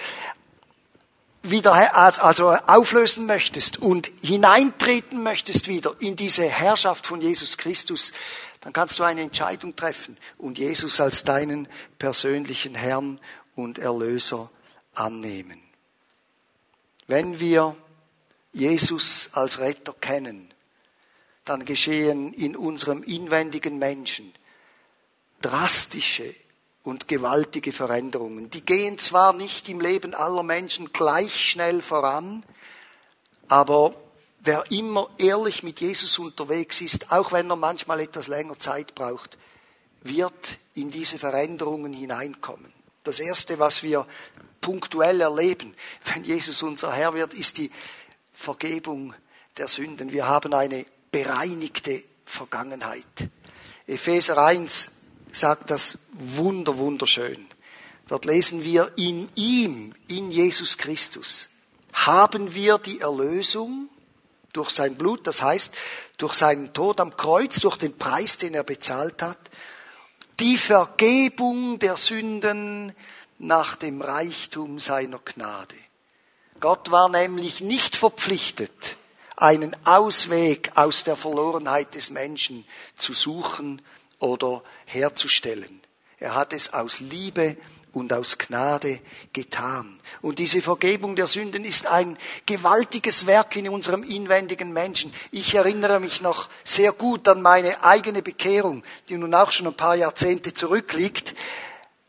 wieder, 1.51 1.73
also 1.95 2.51
auflösen 2.51 3.25
möchtest 3.25 3.77
und 3.77 4.11
hineintreten 4.21 5.23
möchtest 5.23 5.67
wieder 5.67 5.95
in 5.99 6.15
diese 6.15 6.47
Herrschaft 6.47 7.07
von 7.07 7.21
Jesus 7.21 7.57
Christus, 7.57 8.13
dann 8.61 8.73
kannst 8.73 8.99
du 8.99 9.03
eine 9.03 9.21
Entscheidung 9.21 9.75
treffen 9.75 10.17
und 10.37 10.57
Jesus 10.57 10.99
als 10.99 11.23
deinen 11.23 11.67
persönlichen 11.99 12.75
Herrn 12.75 13.19
und 13.55 13.79
Erlöser 13.79 14.49
annehmen. 14.93 15.61
Wenn 17.07 17.39
wir 17.39 17.75
Jesus 18.51 19.29
als 19.33 19.59
Retter 19.59 19.93
kennen, 19.93 20.53
dann 21.45 21.63
geschehen 21.63 22.33
in 22.33 22.55
unserem 22.55 23.03
inwendigen 23.03 23.77
Menschen 23.77 24.33
drastische 25.41 26.33
und 26.87 27.09
gewaltige 27.09 27.73
Veränderungen. 27.73 28.49
Die 28.49 28.65
gehen 28.65 28.97
zwar 28.97 29.33
nicht 29.33 29.67
im 29.67 29.81
Leben 29.81 30.13
aller 30.13 30.41
Menschen 30.41 30.93
gleich 30.93 31.35
schnell 31.35 31.81
voran, 31.81 32.45
aber 33.49 33.93
wer 34.39 34.63
immer 34.71 35.09
ehrlich 35.17 35.63
mit 35.63 35.81
Jesus 35.81 36.17
unterwegs 36.17 36.79
ist, 36.79 37.11
auch 37.11 37.33
wenn 37.33 37.49
er 37.49 37.57
manchmal 37.57 37.99
etwas 37.99 38.29
länger 38.29 38.57
Zeit 38.57 38.95
braucht, 38.95 39.37
wird 40.01 40.57
in 40.75 40.89
diese 40.89 41.19
Veränderungen 41.19 41.91
hineinkommen. 41.91 42.71
Das 43.03 43.19
Erste, 43.19 43.59
was 43.59 43.83
wir 43.83 44.07
punktuell 44.61 45.19
erleben, 45.19 45.75
wenn 46.05 46.23
Jesus 46.23 46.63
unser 46.63 46.93
Herr 46.93 47.13
wird, 47.13 47.33
ist 47.33 47.57
die 47.57 47.69
Vergebung 48.31 49.13
der 49.57 49.67
Sünden. 49.67 50.13
Wir 50.13 50.27
haben 50.27 50.53
eine 50.53 50.85
bereinigte 51.11 52.01
Vergangenheit. 52.23 53.05
Epheser 53.87 54.37
1 54.37 54.96
sagt 55.39 55.71
das 55.71 55.99
wunder, 56.13 56.77
wunderschön. 56.77 57.47
Dort 58.07 58.25
lesen 58.25 58.63
wir, 58.63 58.91
in 58.95 59.29
ihm, 59.35 59.93
in 60.09 60.31
Jesus 60.31 60.77
Christus, 60.77 61.49
haben 61.93 62.53
wir 62.53 62.77
die 62.77 63.01
Erlösung 63.01 63.89
durch 64.53 64.69
sein 64.69 64.95
Blut, 64.95 65.27
das 65.27 65.41
heißt 65.41 65.73
durch 66.17 66.33
seinen 66.33 66.73
Tod 66.73 66.99
am 66.99 67.15
Kreuz, 67.15 67.59
durch 67.59 67.77
den 67.77 67.97
Preis, 67.97 68.37
den 68.37 68.53
er 68.53 68.63
bezahlt 68.63 69.21
hat, 69.21 69.37
die 70.39 70.57
Vergebung 70.57 71.79
der 71.79 71.97
Sünden 71.97 72.93
nach 73.39 73.75
dem 73.75 74.01
Reichtum 74.01 74.79
seiner 74.79 75.19
Gnade. 75.19 75.75
Gott 76.59 76.91
war 76.91 77.09
nämlich 77.09 77.61
nicht 77.61 77.95
verpflichtet, 77.95 78.97
einen 79.35 79.75
Ausweg 79.85 80.71
aus 80.75 81.03
der 81.03 81.15
Verlorenheit 81.15 81.93
des 81.93 82.09
Menschen 82.09 82.65
zu 82.95 83.13
suchen 83.13 83.81
oder 84.19 84.63
herzustellen. 84.85 85.81
Er 86.19 86.35
hat 86.35 86.53
es 86.53 86.73
aus 86.73 86.99
Liebe 86.99 87.57
und 87.97 88.13
aus 88.13 88.37
Gnade 88.37 88.99
getan. 89.33 89.97
Und 90.21 90.39
diese 90.39 90.61
Vergebung 90.61 91.15
der 91.15 91.27
Sünden 91.27 91.65
ist 91.65 91.87
ein 91.87 92.17
gewaltiges 92.45 93.25
Werk 93.25 93.55
in 93.55 93.69
unserem 93.69 94.03
inwendigen 94.03 94.71
Menschen. 94.71 95.13
Ich 95.31 95.55
erinnere 95.55 95.99
mich 95.99 96.21
noch 96.21 96.49
sehr 96.63 96.91
gut 96.91 97.27
an 97.27 97.41
meine 97.41 97.83
eigene 97.83 98.21
Bekehrung, 98.21 98.83
die 99.09 99.17
nun 99.17 99.33
auch 99.33 99.51
schon 99.51 99.67
ein 99.67 99.77
paar 99.77 99.95
Jahrzehnte 99.95 100.53
zurückliegt. 100.53 101.35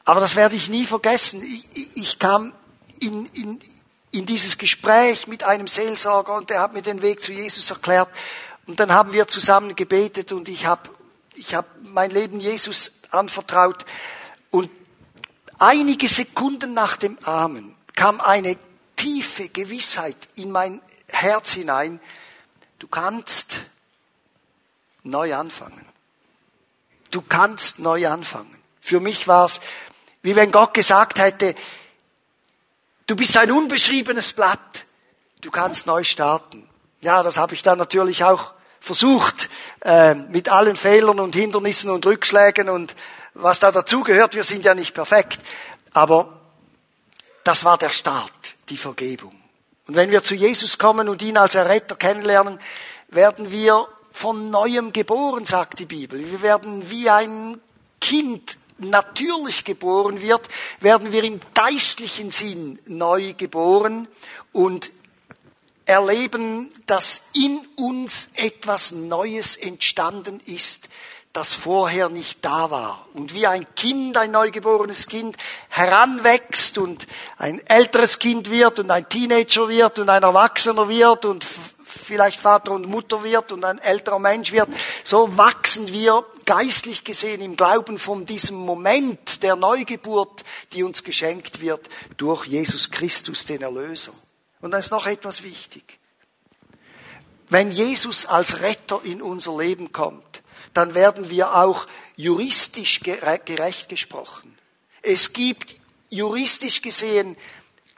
Aber 0.04 0.20
das 0.20 0.36
werde 0.36 0.56
ich 0.56 0.68
nie 0.68 0.86
vergessen. 0.86 1.42
Ich, 1.42 1.96
ich 1.96 2.18
kam 2.18 2.52
in, 3.00 3.26
in, 3.34 3.60
in 4.10 4.26
dieses 4.26 4.58
Gespräch 4.58 5.26
mit 5.26 5.42
einem 5.42 5.68
Seelsorger 5.68 6.34
und 6.34 6.50
der 6.50 6.60
hat 6.60 6.74
mir 6.74 6.82
den 6.82 7.02
Weg 7.02 7.22
zu 7.22 7.32
Jesus 7.32 7.70
erklärt. 7.70 8.08
Und 8.66 8.80
dann 8.80 8.92
haben 8.92 9.12
wir 9.12 9.28
zusammen 9.28 9.76
gebetet 9.76 10.32
und 10.32 10.48
ich 10.48 10.66
habe 10.66 10.90
ich 11.38 11.54
hab 11.54 11.66
mein 11.82 12.10
Leben 12.10 12.40
Jesus 12.40 13.00
anvertraut. 13.10 13.84
Und 14.50 14.70
einige 15.58 16.08
Sekunden 16.08 16.74
nach 16.74 16.96
dem 16.96 17.18
Amen 17.24 17.74
kam 17.94 18.20
eine 18.20 18.56
tiefe 18.96 19.48
Gewissheit 19.48 20.16
in 20.34 20.50
mein 20.50 20.80
Herz 21.08 21.52
hinein. 21.52 22.00
Du 22.78 22.88
kannst 22.88 23.56
neu 25.02 25.34
anfangen. 25.34 25.84
Du 27.10 27.22
kannst 27.22 27.78
neu 27.78 28.08
anfangen. 28.08 28.56
Für 28.80 29.00
mich 29.00 29.26
war 29.28 29.46
es, 29.46 29.60
wie 30.22 30.36
wenn 30.36 30.52
Gott 30.52 30.74
gesagt 30.74 31.18
hätte, 31.18 31.54
Du 33.08 33.16
bist 33.16 33.34
ein 33.38 33.50
unbeschriebenes 33.50 34.34
Blatt. 34.34 34.84
Du 35.40 35.50
kannst 35.50 35.86
neu 35.86 36.04
starten. 36.04 36.68
Ja, 37.00 37.22
das 37.22 37.38
habe 37.38 37.54
ich 37.54 37.62
dann 37.62 37.78
natürlich 37.78 38.22
auch 38.22 38.52
versucht, 38.80 39.48
äh, 39.88 40.14
mit 40.14 40.50
allen 40.50 40.76
Fehlern 40.76 41.18
und 41.18 41.34
Hindernissen 41.34 41.88
und 41.88 42.04
Rückschlägen 42.04 42.68
und 42.68 42.94
was 43.32 43.58
da 43.58 43.72
dazugehört. 43.72 44.34
Wir 44.34 44.44
sind 44.44 44.66
ja 44.66 44.74
nicht 44.74 44.92
perfekt. 44.92 45.40
Aber 45.94 46.38
das 47.42 47.64
war 47.64 47.78
der 47.78 47.88
Start, 47.88 48.54
die 48.68 48.76
Vergebung. 48.76 49.34
Und 49.86 49.96
wenn 49.96 50.10
wir 50.10 50.22
zu 50.22 50.34
Jesus 50.34 50.78
kommen 50.78 51.08
und 51.08 51.22
ihn 51.22 51.38
als 51.38 51.54
Erretter 51.54 51.96
kennenlernen, 51.96 52.60
werden 53.08 53.50
wir 53.50 53.88
von 54.10 54.50
neuem 54.50 54.92
geboren, 54.92 55.46
sagt 55.46 55.78
die 55.78 55.86
Bibel. 55.86 56.20
Wir 56.30 56.42
werden 56.42 56.90
wie 56.90 57.08
ein 57.08 57.58
Kind 57.98 58.58
natürlich 58.76 59.64
geboren 59.64 60.20
wird, 60.20 60.48
werden 60.80 61.12
wir 61.12 61.24
im 61.24 61.40
geistlichen 61.54 62.30
Sinn 62.30 62.78
neu 62.84 63.32
geboren 63.32 64.06
und 64.52 64.92
erleben, 65.88 66.70
dass 66.86 67.22
in 67.32 67.66
uns 67.76 68.30
etwas 68.34 68.92
Neues 68.92 69.56
entstanden 69.56 70.40
ist, 70.44 70.88
das 71.32 71.54
vorher 71.54 72.08
nicht 72.08 72.44
da 72.44 72.70
war. 72.70 73.06
Und 73.14 73.34
wie 73.34 73.46
ein 73.46 73.66
Kind, 73.74 74.16
ein 74.16 74.32
neugeborenes 74.32 75.06
Kind, 75.06 75.36
heranwächst 75.68 76.78
und 76.78 77.06
ein 77.38 77.64
älteres 77.66 78.18
Kind 78.18 78.50
wird 78.50 78.78
und 78.78 78.90
ein 78.90 79.08
Teenager 79.08 79.68
wird 79.68 79.98
und 79.98 80.10
ein 80.10 80.22
Erwachsener 80.22 80.88
wird 80.88 81.24
und 81.24 81.44
vielleicht 81.84 82.40
Vater 82.40 82.72
und 82.72 82.86
Mutter 82.86 83.22
wird 83.22 83.52
und 83.52 83.64
ein 83.64 83.78
älterer 83.78 84.18
Mensch 84.18 84.52
wird, 84.52 84.68
so 85.04 85.36
wachsen 85.36 85.88
wir 85.92 86.24
geistlich 86.44 87.04
gesehen 87.04 87.40
im 87.40 87.56
Glauben 87.56 87.98
von 87.98 88.26
diesem 88.26 88.56
Moment 88.56 89.42
der 89.42 89.56
Neugeburt, 89.56 90.44
die 90.72 90.82
uns 90.82 91.02
geschenkt 91.02 91.60
wird 91.60 91.88
durch 92.16 92.46
Jesus 92.46 92.90
Christus, 92.90 93.46
den 93.46 93.62
Erlöser. 93.62 94.12
Und 94.60 94.72
da 94.72 94.78
ist 94.78 94.90
noch 94.90 95.06
etwas 95.06 95.42
wichtig. 95.42 95.98
Wenn 97.48 97.70
Jesus 97.70 98.26
als 98.26 98.60
Retter 98.60 99.00
in 99.04 99.22
unser 99.22 99.56
Leben 99.56 99.92
kommt, 99.92 100.42
dann 100.74 100.94
werden 100.94 101.30
wir 101.30 101.54
auch 101.54 101.86
juristisch 102.16 103.00
gerecht 103.00 103.88
gesprochen. 103.88 104.56
Es 105.02 105.32
gibt 105.32 105.80
juristisch 106.10 106.82
gesehen 106.82 107.36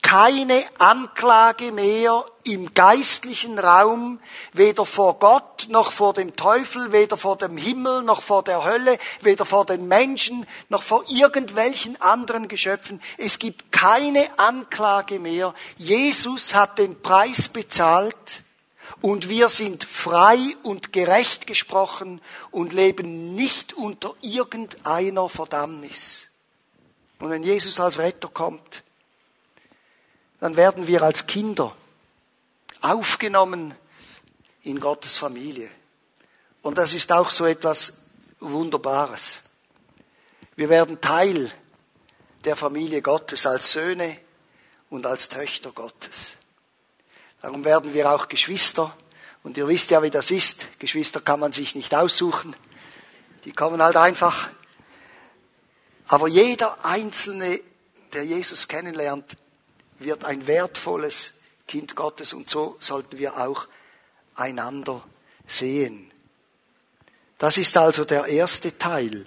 keine 0.02 0.64
Anklage 0.78 1.72
mehr 1.72 2.24
im 2.44 2.74
geistlichen 2.74 3.58
Raum, 3.58 4.18
weder 4.52 4.86
vor 4.86 5.18
Gott 5.18 5.66
noch 5.68 5.92
vor 5.92 6.12
dem 6.12 6.36
Teufel, 6.36 6.92
weder 6.92 7.16
vor 7.16 7.36
dem 7.36 7.56
Himmel 7.56 8.02
noch 8.02 8.22
vor 8.22 8.42
der 8.42 8.64
Hölle, 8.64 8.98
weder 9.20 9.44
vor 9.44 9.66
den 9.66 9.86
Menschen 9.88 10.46
noch 10.68 10.82
vor 10.82 11.04
irgendwelchen 11.08 12.00
anderen 12.00 12.48
Geschöpfen. 12.48 13.00
Es 13.18 13.38
gibt 13.38 13.72
keine 13.72 14.26
Anklage 14.38 15.18
mehr. 15.18 15.54
Jesus 15.76 16.54
hat 16.54 16.78
den 16.78 17.00
Preis 17.00 17.48
bezahlt 17.48 18.42
und 19.02 19.28
wir 19.28 19.48
sind 19.48 19.84
frei 19.84 20.38
und 20.62 20.92
gerecht 20.92 21.46
gesprochen 21.46 22.20
und 22.50 22.72
leben 22.72 23.34
nicht 23.34 23.72
unter 23.74 24.14
irgendeiner 24.20 25.28
Verdammnis. 25.28 26.28
Und 27.18 27.30
wenn 27.30 27.42
Jesus 27.42 27.78
als 27.80 27.98
Retter 27.98 28.28
kommt, 28.28 28.82
dann 30.40 30.56
werden 30.56 30.86
wir 30.86 31.02
als 31.02 31.26
Kinder 31.26 31.76
aufgenommen 32.80 33.74
in 34.62 34.80
Gottes 34.80 35.18
Familie. 35.18 35.70
Und 36.62 36.78
das 36.78 36.94
ist 36.94 37.12
auch 37.12 37.30
so 37.30 37.46
etwas 37.46 38.02
Wunderbares. 38.40 39.40
Wir 40.56 40.68
werden 40.68 41.00
Teil 41.00 41.50
der 42.44 42.56
Familie 42.56 43.02
Gottes 43.02 43.46
als 43.46 43.72
Söhne 43.72 44.18
und 44.88 45.06
als 45.06 45.28
Töchter 45.28 45.72
Gottes. 45.72 46.36
Darum 47.42 47.64
werden 47.64 47.94
wir 47.94 48.10
auch 48.10 48.28
Geschwister. 48.28 48.94
Und 49.42 49.56
ihr 49.56 49.68
wisst 49.68 49.90
ja, 49.90 50.02
wie 50.02 50.10
das 50.10 50.30
ist. 50.30 50.78
Geschwister 50.78 51.20
kann 51.20 51.40
man 51.40 51.52
sich 51.52 51.74
nicht 51.74 51.94
aussuchen. 51.94 52.54
Die 53.44 53.52
kommen 53.52 53.82
halt 53.82 53.96
einfach. 53.96 54.50
Aber 56.08 56.28
jeder 56.28 56.84
Einzelne, 56.84 57.60
der 58.12 58.24
Jesus 58.24 58.68
kennenlernt, 58.68 59.36
wird 60.00 60.24
ein 60.24 60.46
wertvolles 60.46 61.40
Kind 61.66 61.94
Gottes 61.94 62.32
und 62.32 62.48
so 62.48 62.76
sollten 62.78 63.18
wir 63.18 63.36
auch 63.38 63.68
einander 64.34 65.06
sehen. 65.46 66.10
Das 67.38 67.56
ist 67.56 67.76
also 67.76 68.04
der 68.04 68.26
erste 68.26 68.76
Teil 68.76 69.24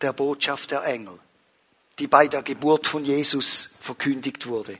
der 0.00 0.12
Botschaft 0.12 0.70
der 0.70 0.84
Engel, 0.84 1.18
die 1.98 2.06
bei 2.06 2.28
der 2.28 2.42
Geburt 2.42 2.86
von 2.86 3.04
Jesus 3.04 3.70
verkündigt 3.80 4.46
wurde. 4.46 4.78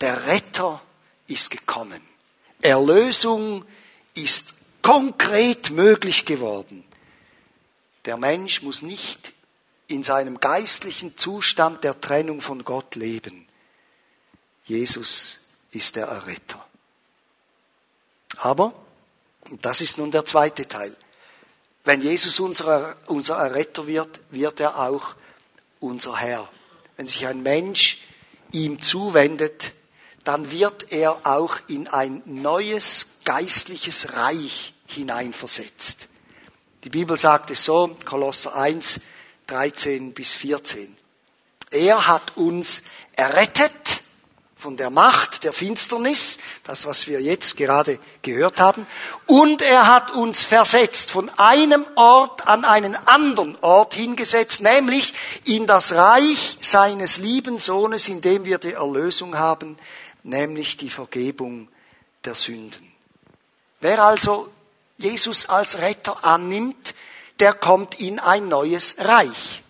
Der 0.00 0.26
Retter 0.26 0.82
ist 1.26 1.50
gekommen. 1.50 2.00
Erlösung 2.60 3.64
ist 4.14 4.54
konkret 4.82 5.70
möglich 5.70 6.24
geworden. 6.24 6.84
Der 8.04 8.16
Mensch 8.16 8.62
muss 8.62 8.82
nicht 8.82 9.32
in 9.86 10.02
seinem 10.02 10.40
geistlichen 10.40 11.16
Zustand 11.16 11.84
der 11.84 12.00
Trennung 12.00 12.40
von 12.40 12.64
Gott 12.64 12.94
leben. 12.94 13.47
Jesus 14.68 15.38
ist 15.70 15.96
der 15.96 16.06
Erretter. 16.06 16.64
Aber, 18.36 18.72
und 19.50 19.64
das 19.64 19.80
ist 19.80 19.98
nun 19.98 20.10
der 20.10 20.24
zweite 20.24 20.68
Teil, 20.68 20.94
wenn 21.84 22.02
Jesus 22.02 22.38
unser, 22.38 22.96
unser 23.06 23.36
Erretter 23.36 23.86
wird, 23.86 24.20
wird 24.30 24.60
er 24.60 24.78
auch 24.78 25.14
unser 25.80 26.16
Herr. 26.18 26.48
Wenn 26.98 27.06
sich 27.06 27.26
ein 27.26 27.42
Mensch 27.42 28.02
ihm 28.52 28.80
zuwendet, 28.82 29.72
dann 30.22 30.50
wird 30.50 30.92
er 30.92 31.26
auch 31.26 31.56
in 31.68 31.88
ein 31.88 32.22
neues 32.26 33.20
geistliches 33.24 34.12
Reich 34.12 34.74
hineinversetzt. 34.86 36.08
Die 36.84 36.90
Bibel 36.90 37.16
sagt 37.16 37.50
es 37.50 37.64
so, 37.64 37.96
Kolosser 38.04 38.54
1, 38.54 39.00
13 39.46 40.12
bis 40.12 40.34
14. 40.34 40.94
Er 41.70 42.06
hat 42.06 42.36
uns 42.36 42.82
errettet 43.16 43.72
von 44.58 44.76
der 44.76 44.90
Macht 44.90 45.44
der 45.44 45.52
Finsternis, 45.52 46.38
das 46.64 46.84
was 46.84 47.06
wir 47.06 47.22
jetzt 47.22 47.56
gerade 47.56 48.00
gehört 48.22 48.58
haben, 48.58 48.88
und 49.26 49.62
er 49.62 49.86
hat 49.86 50.10
uns 50.10 50.44
versetzt 50.44 51.12
von 51.12 51.30
einem 51.38 51.86
Ort 51.94 52.48
an 52.48 52.64
einen 52.64 52.96
anderen 53.06 53.56
Ort 53.60 53.94
hingesetzt, 53.94 54.60
nämlich 54.60 55.14
in 55.44 55.68
das 55.68 55.92
Reich 55.92 56.58
seines 56.60 57.18
lieben 57.18 57.60
Sohnes, 57.60 58.08
in 58.08 58.20
dem 58.20 58.44
wir 58.44 58.58
die 58.58 58.72
Erlösung 58.72 59.38
haben, 59.38 59.78
nämlich 60.24 60.76
die 60.76 60.90
Vergebung 60.90 61.68
der 62.24 62.34
Sünden. 62.34 62.92
Wer 63.80 64.02
also 64.02 64.50
Jesus 64.96 65.48
als 65.48 65.78
Retter 65.78 66.24
annimmt, 66.24 66.96
der 67.38 67.54
kommt 67.54 68.00
in 68.00 68.18
ein 68.18 68.48
neues 68.48 68.96
Reich. 68.98 69.62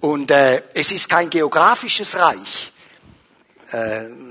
Und 0.00 0.32
äh, 0.32 0.64
es 0.74 0.90
ist 0.90 1.08
kein 1.08 1.30
geografisches 1.30 2.16
Reich 2.16 2.72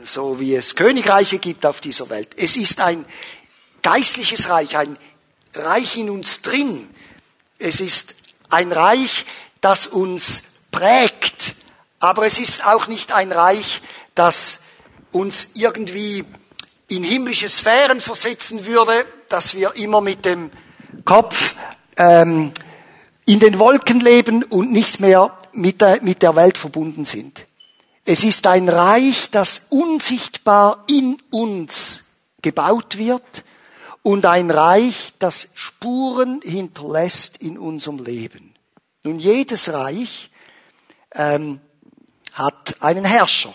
so 0.04 0.39
wie 0.39 0.56
es 0.56 0.76
Königreiche 0.76 1.38
gibt 1.38 1.65
auf 1.65 1.82
dieser 1.82 2.10
Welt. 2.10 2.30
Es 2.38 2.56
ist 2.56 2.80
ein 2.80 3.06
geistliches 3.84 4.50
Reich, 4.50 4.78
ein 4.78 4.97
Reich 5.54 5.97
in 5.97 6.10
uns 6.10 6.41
drin. 6.41 6.89
Es 7.60 7.80
ist 7.80 8.15
ein 8.50 8.71
Reich, 8.71 9.26
das 9.62 9.88
uns 9.88 10.43
prägt, 10.71 11.56
aber 12.00 12.26
es 12.26 12.39
ist 12.39 12.65
auch 12.65 12.88
nicht 12.88 13.12
ein 13.12 13.32
Reich, 13.32 13.82
das 14.15 14.60
uns 15.12 15.50
irgendwie 15.56 16.26
in 16.89 17.04
himmlische 17.04 17.50
Sphären 17.50 18.00
versetzen 18.00 18.65
würde, 18.65 19.06
dass 19.30 19.56
wir 19.56 19.76
immer 19.76 20.02
mit 20.02 20.26
dem 20.26 20.52
Kopf 21.06 21.56
ähm, 21.97 22.52
in 23.26 23.39
den 23.39 23.60
Wolken 23.60 24.00
leben 24.00 24.43
und 24.43 24.71
nicht 24.71 25.00
mehr 25.00 25.38
mit 25.52 25.82
der, 25.82 26.02
mit 26.02 26.21
der 26.21 26.36
Welt 26.36 26.58
verbunden 26.58 27.06
sind. 27.06 27.45
Es 28.10 28.24
ist 28.24 28.48
ein 28.48 28.70
Reich, 28.70 29.32
das 29.32 29.63
unsichtbar 29.70 30.86
in 30.88 31.17
uns 31.30 32.04
gebaut 32.41 32.98
wird 32.98 33.43
und 34.02 34.26
ein 34.26 34.50
Reich, 34.50 35.12
das 35.20 35.50
Spuren 35.56 36.39
hinterlässt 36.41 37.36
in 37.36 37.58
unserem 37.58 38.02
Leben. 38.02 38.54
Nun, 39.04 39.20
jedes 39.20 39.74
Reich 39.74 40.30
ähm, 41.15 41.60
hat 42.32 42.78
einen 42.80 43.04
Herrscher. 43.04 43.54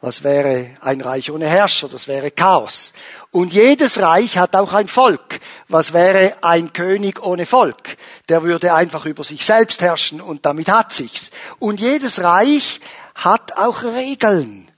Was 0.00 0.22
wäre 0.22 0.76
ein 0.80 1.00
Reich 1.00 1.32
ohne 1.32 1.46
Herrscher? 1.46 1.88
Das 1.88 2.06
wäre 2.06 2.30
Chaos. 2.30 2.92
Und 3.32 3.52
jedes 3.52 4.00
Reich 4.00 4.38
hat 4.38 4.54
auch 4.54 4.72
ein 4.72 4.86
Volk. 4.86 5.40
Was 5.68 5.92
wäre 5.92 6.36
ein 6.42 6.72
König 6.72 7.20
ohne 7.20 7.46
Volk? 7.46 7.96
Der 8.28 8.44
würde 8.44 8.72
einfach 8.74 9.06
über 9.06 9.24
sich 9.24 9.44
selbst 9.44 9.82
herrschen 9.82 10.20
und 10.20 10.46
damit 10.46 10.68
hat 10.68 10.92
sich's. 10.92 11.32
Und 11.58 11.80
jedes 11.80 12.22
Reich 12.22 12.80
hat 13.24 13.56
auch 13.56 13.82
Regeln. 13.82 14.70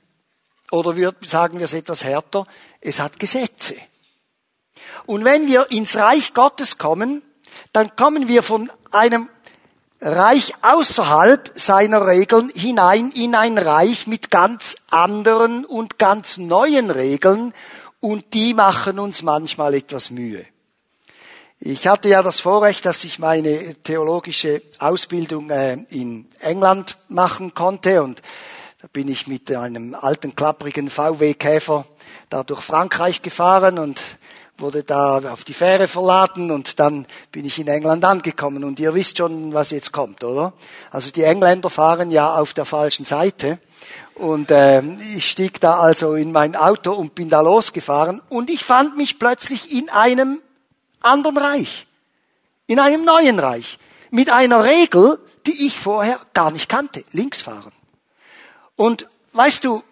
Oder 0.70 0.94
sagen 1.26 1.59
wir 1.59 1.64
es 1.64 1.74
etwas 1.74 2.05
härter, 2.05 2.46
es 2.81 3.00
hat 3.00 3.18
Gesetze. 3.18 3.74
Und 5.07 5.24
wenn 5.24 5.46
wir 5.46 5.70
ins 5.70 5.96
Reich 5.96 6.35
Gottes 6.35 6.78
kommen, 6.78 7.22
dann 7.72 7.94
kommen 7.96 8.28
wir 8.28 8.42
von 8.42 8.70
einem 8.90 9.28
Reich 10.00 10.52
außerhalb 10.62 11.52
seiner 11.55 12.07
Regeln 12.07 12.50
hinein 12.55 13.12
in 13.12 13.35
ein 13.35 13.57
Reich 13.57 14.07
mit 14.07 14.31
ganz 14.31 14.76
anderen 14.90 15.64
und 15.64 15.98
ganz 15.98 16.38
neuen 16.38 16.90
Regeln 16.90 17.55
und 18.00 18.35
die 18.35 18.52
machen 18.52 18.98
uns 18.98 19.22
manchmal 19.22 19.74
etwas 19.74 20.11
Mühe. 20.11 20.44
Ich 21.64 21.87
hatte 21.87 22.09
ja 22.09 22.25
das 22.25 22.40
Vorrecht, 22.40 22.87
dass 22.87 23.05
ich 23.05 23.20
meine 23.20 23.77
theologische 23.85 24.62
Ausbildung 24.81 25.48
äh, 25.51 25.75
in 25.90 26.27
England 26.40 26.98
machen 27.09 27.55
konnte 27.55 28.03
und 28.03 28.20
da 28.81 28.88
bin 28.92 29.07
ich 29.07 29.29
mit 29.29 29.48
einem 29.55 29.94
alten 29.94 30.35
klapprigen 30.35 30.90
VW 30.90 31.35
Käfer 31.35 31.85
da 32.31 32.42
durch 32.42 32.62
Frankreich 32.62 33.22
gefahren 33.22 33.79
und 33.79 34.01
wurde 34.59 34.83
da 34.83 35.18
auf 35.18 35.44
die 35.44 35.55
Fähre 35.55 35.87
verladen 35.87 36.51
und 36.51 36.81
dann 36.81 37.07
bin 37.31 37.44
ich 37.44 37.61
in 37.61 37.68
England 37.68 38.05
angekommen. 38.05 38.64
Und 38.64 38.81
ihr 38.81 38.92
wisst 38.94 39.18
schon, 39.18 39.55
was 39.55 39.70
jetzt 39.70 39.92
kommt, 39.92 40.25
oder? 40.25 40.55
Also 40.90 41.12
die 41.12 41.22
Engländer 41.22 41.70
fahren 41.70 42.11
ja 42.11 42.35
auf 42.35 42.55
der 42.55 42.64
falschen 42.64 43.05
Seite. 43.05 43.61
Und 44.16 44.51
äh, 44.51 44.83
ich 45.16 45.31
stieg 45.31 45.61
da 45.61 45.79
also 45.79 46.16
in 46.16 46.33
mein 46.33 46.57
Auto 46.57 46.90
und 46.90 47.14
bin 47.14 47.31
da 47.31 47.40
losgefahren. 47.40 48.20
Und 48.29 48.51
ich 48.51 48.64
fand 48.64 48.96
mich 48.96 49.20
plötzlich 49.20 49.70
in 49.70 49.90
einem 49.90 50.42
anderen 51.04 51.38
Reich. 51.38 51.86
In 52.66 52.78
einem 52.78 53.04
neuen 53.04 53.38
Reich. 53.38 53.78
Mit 54.10 54.30
einer 54.30 54.64
Regel, 54.64 55.18
die 55.46 55.66
ich 55.66 55.78
vorher 55.78 56.20
gar 56.34 56.50
nicht 56.50 56.68
kannte. 56.68 57.04
Links 57.12 57.40
fahren. 57.40 57.72
Und 58.76 59.06
weißt 59.32 59.64
du, 59.64 59.82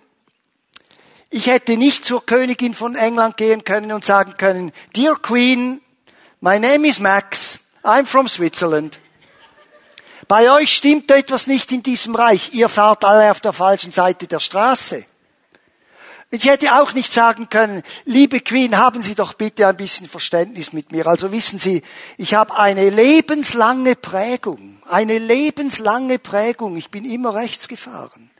ich 1.30 1.46
hätte 1.46 1.76
nicht 1.76 2.04
zur 2.04 2.24
Königin 2.26 2.74
von 2.74 2.96
England 2.96 3.36
gehen 3.36 3.64
können 3.64 3.92
und 3.92 4.04
sagen 4.04 4.36
können, 4.36 4.72
Dear 4.96 5.16
Queen, 5.16 5.80
my 6.40 6.58
name 6.58 6.86
is 6.86 6.98
Max, 6.98 7.60
I'm 7.82 8.04
from 8.04 8.28
Switzerland. 8.28 8.98
Bei 10.26 10.50
euch 10.52 10.76
stimmt 10.76 11.10
etwas 11.10 11.46
nicht 11.46 11.72
in 11.72 11.82
diesem 11.82 12.14
Reich. 12.14 12.52
Ihr 12.52 12.68
fahrt 12.68 13.04
alle 13.04 13.30
auf 13.30 13.40
der 13.40 13.52
falschen 13.52 13.90
Seite 13.90 14.26
der 14.26 14.38
Straße. 14.38 15.04
Ich 16.32 16.44
hätte 16.44 16.80
auch 16.80 16.92
nicht 16.92 17.12
sagen 17.12 17.48
können, 17.50 17.82
liebe 18.04 18.40
Queen, 18.40 18.76
haben 18.76 19.02
Sie 19.02 19.16
doch 19.16 19.34
bitte 19.34 19.66
ein 19.66 19.76
bisschen 19.76 20.08
Verständnis 20.08 20.72
mit 20.72 20.92
mir. 20.92 21.08
Also 21.08 21.32
wissen 21.32 21.58
Sie, 21.58 21.82
ich 22.18 22.34
habe 22.34 22.56
eine 22.56 22.88
lebenslange 22.88 23.96
Prägung, 23.96 24.80
eine 24.88 25.18
lebenslange 25.18 26.20
Prägung. 26.20 26.76
Ich 26.76 26.90
bin 26.90 27.04
immer 27.04 27.34
rechts 27.34 27.66
gefahren. 27.66 28.30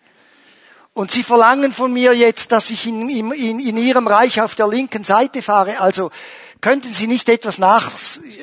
Und 0.94 1.10
Sie 1.10 1.24
verlangen 1.24 1.72
von 1.72 1.92
mir 1.92 2.14
jetzt, 2.14 2.52
dass 2.52 2.70
ich 2.70 2.86
in, 2.86 3.08
in, 3.08 3.58
in 3.58 3.76
Ihrem 3.76 4.06
Reich 4.06 4.40
auf 4.40 4.54
der 4.54 4.68
linken 4.68 5.02
Seite 5.02 5.42
fahre. 5.42 5.80
Also 5.80 6.12
könnten 6.60 6.92
Sie 6.92 7.08
nicht 7.08 7.28
etwas 7.28 7.58
nach, 7.58 7.90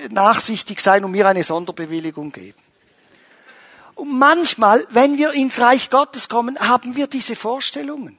nachsichtig 0.10 0.82
sein 0.82 1.06
und 1.06 1.12
mir 1.12 1.26
eine 1.26 1.44
Sonderbewilligung 1.44 2.34
geben? 2.34 2.58
Und 3.96 4.20
manchmal, 4.20 4.86
wenn 4.90 5.18
wir 5.18 5.32
ins 5.32 5.60
Reich 5.62 5.90
Gottes 5.90 6.28
kommen, 6.28 6.60
haben 6.60 6.98
wir 6.98 7.08
diese 7.08 7.38
Vorstellungen. 7.38 8.17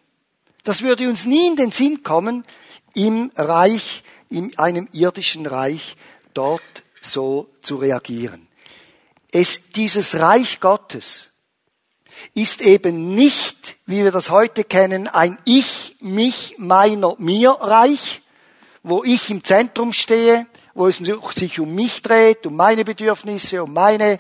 Das 0.69 0.83
würde 0.83 1.09
uns 1.09 1.25
nie 1.25 1.47
in 1.47 1.57
den 1.57 1.71
Sinn 1.71 2.03
kommen, 2.03 2.45
im 2.93 3.33
Reich, 3.37 4.03
in 4.29 4.59
einem 4.59 4.87
irdischen 4.93 5.47
Reich 5.47 5.97
dort 6.35 6.61
so 7.01 7.49
zu 7.63 7.77
reagieren. 7.77 8.47
Es, 9.33 9.71
dieses 9.75 10.17
Reich 10.17 10.61
Gottes 10.61 11.31
ist 12.35 12.61
eben 12.61 13.15
nicht, 13.15 13.79
wie 13.87 14.05
wir 14.05 14.13
das 14.13 14.29
heute 14.29 14.63
kennen, 14.63 15.09
ein 15.09 15.39
Ich, 15.47 15.97
mich, 16.01 16.57
meiner, 16.59 17.15
mir 17.17 17.53
Reich, 17.53 18.21
wo 18.83 19.03
ich 19.05 19.31
im 19.31 19.43
Zentrum 19.43 19.95
stehe, 19.95 20.47
wo 20.75 20.87
es 20.87 20.97
sich 21.35 21.61
um 21.61 21.75
mich 21.75 22.03
dreht, 22.03 22.45
um 22.45 22.55
meine 22.55 22.85
Bedürfnisse, 22.85 23.65
um 23.65 23.73
meine 23.73 24.19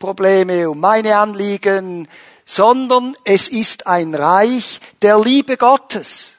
Probleme, 0.00 0.68
um 0.68 0.80
meine 0.80 1.16
Anliegen, 1.18 2.08
sondern 2.44 3.16
es 3.24 3.48
ist 3.48 3.86
ein 3.86 4.14
Reich 4.14 4.80
der 5.02 5.18
Liebe 5.18 5.56
Gottes, 5.56 6.34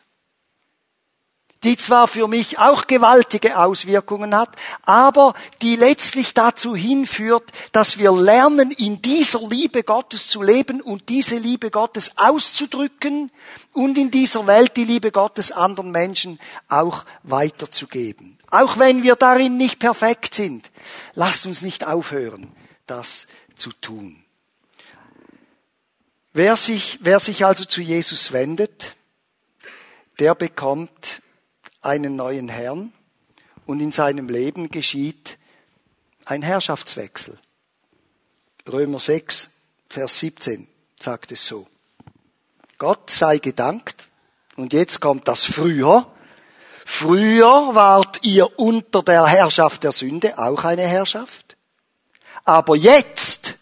die 1.64 1.78
zwar 1.78 2.08
für 2.08 2.28
mich 2.28 2.60
auch 2.60 2.86
gewaltige 2.86 3.58
Auswirkungen 3.58 4.36
hat, 4.36 4.56
aber 4.84 5.34
die 5.64 5.76
letztlich 5.76 6.36
dazu 6.36 6.76
hinführt, 6.76 7.52
dass 7.72 7.98
wir 7.98 8.12
lernen, 8.12 8.70
in 8.70 9.02
dieser 9.02 9.40
Liebe 9.48 9.82
Gottes 9.82 10.28
zu 10.28 10.44
leben 10.44 10.80
und 10.80 11.10
diese 11.10 11.38
Liebe 11.38 11.72
Gottes 11.72 12.12
auszudrücken 12.18 13.32
und 13.74 13.98
in 13.98 14.12
dieser 14.12 14.46
Welt 14.46 14.78
die 14.78 14.86
Liebe 14.86 15.12
Gottes 15.12 15.52
anderen 15.52 15.90
Menschen 15.90 16.40
auch 16.70 17.04
weiterzugeben. 17.24 18.38
Auch 18.52 18.78
wenn 18.78 19.02
wir 19.02 19.16
darin 19.16 19.58
nicht 19.58 19.80
perfekt 19.80 20.36
sind, 20.36 20.70
lasst 21.16 21.48
uns 21.48 21.64
nicht 21.64 21.88
aufhören, 21.88 22.52
das 22.86 23.26
zu 23.56 23.72
tun. 23.72 24.25
Wer 26.38 26.58
sich, 26.58 27.00
wer 27.00 27.20
sich 27.20 27.46
also 27.46 27.64
zu 27.64 27.80
Jesus 27.80 28.34
wendet, 28.34 28.98
der 30.20 30.36
bekommt 30.36 31.22
einen 31.82 32.18
neuen 32.18 32.50
Herrn 32.50 32.92
und 33.66 33.80
in 33.80 33.94
seinem 33.94 34.28
Leben 34.28 34.70
geschieht 34.70 35.38
ein 36.26 36.42
Herrschaftswechsel. 36.42 37.38
Römer 38.68 39.00
6, 39.00 39.50
Vers 39.90 40.20
17 40.20 40.68
sagt 41.00 41.32
es 41.32 41.48
so. 41.48 41.70
Gott 42.80 43.10
sei 43.10 43.38
gedankt. 43.38 44.10
Und 44.58 44.74
jetzt 44.74 45.00
kommt 45.00 45.30
das 45.30 45.46
früher. 45.46 46.06
Früher 46.86 47.74
wart 47.76 48.26
ihr 48.26 48.60
unter 48.60 49.04
der 49.04 49.26
Herrschaft 49.26 49.86
der 49.86 49.94
Sünde 49.94 50.38
auch 50.38 50.66
eine 50.66 50.84
Herrschaft. 50.84 51.56
Aber 52.44 52.76
jetzt, 52.76 53.56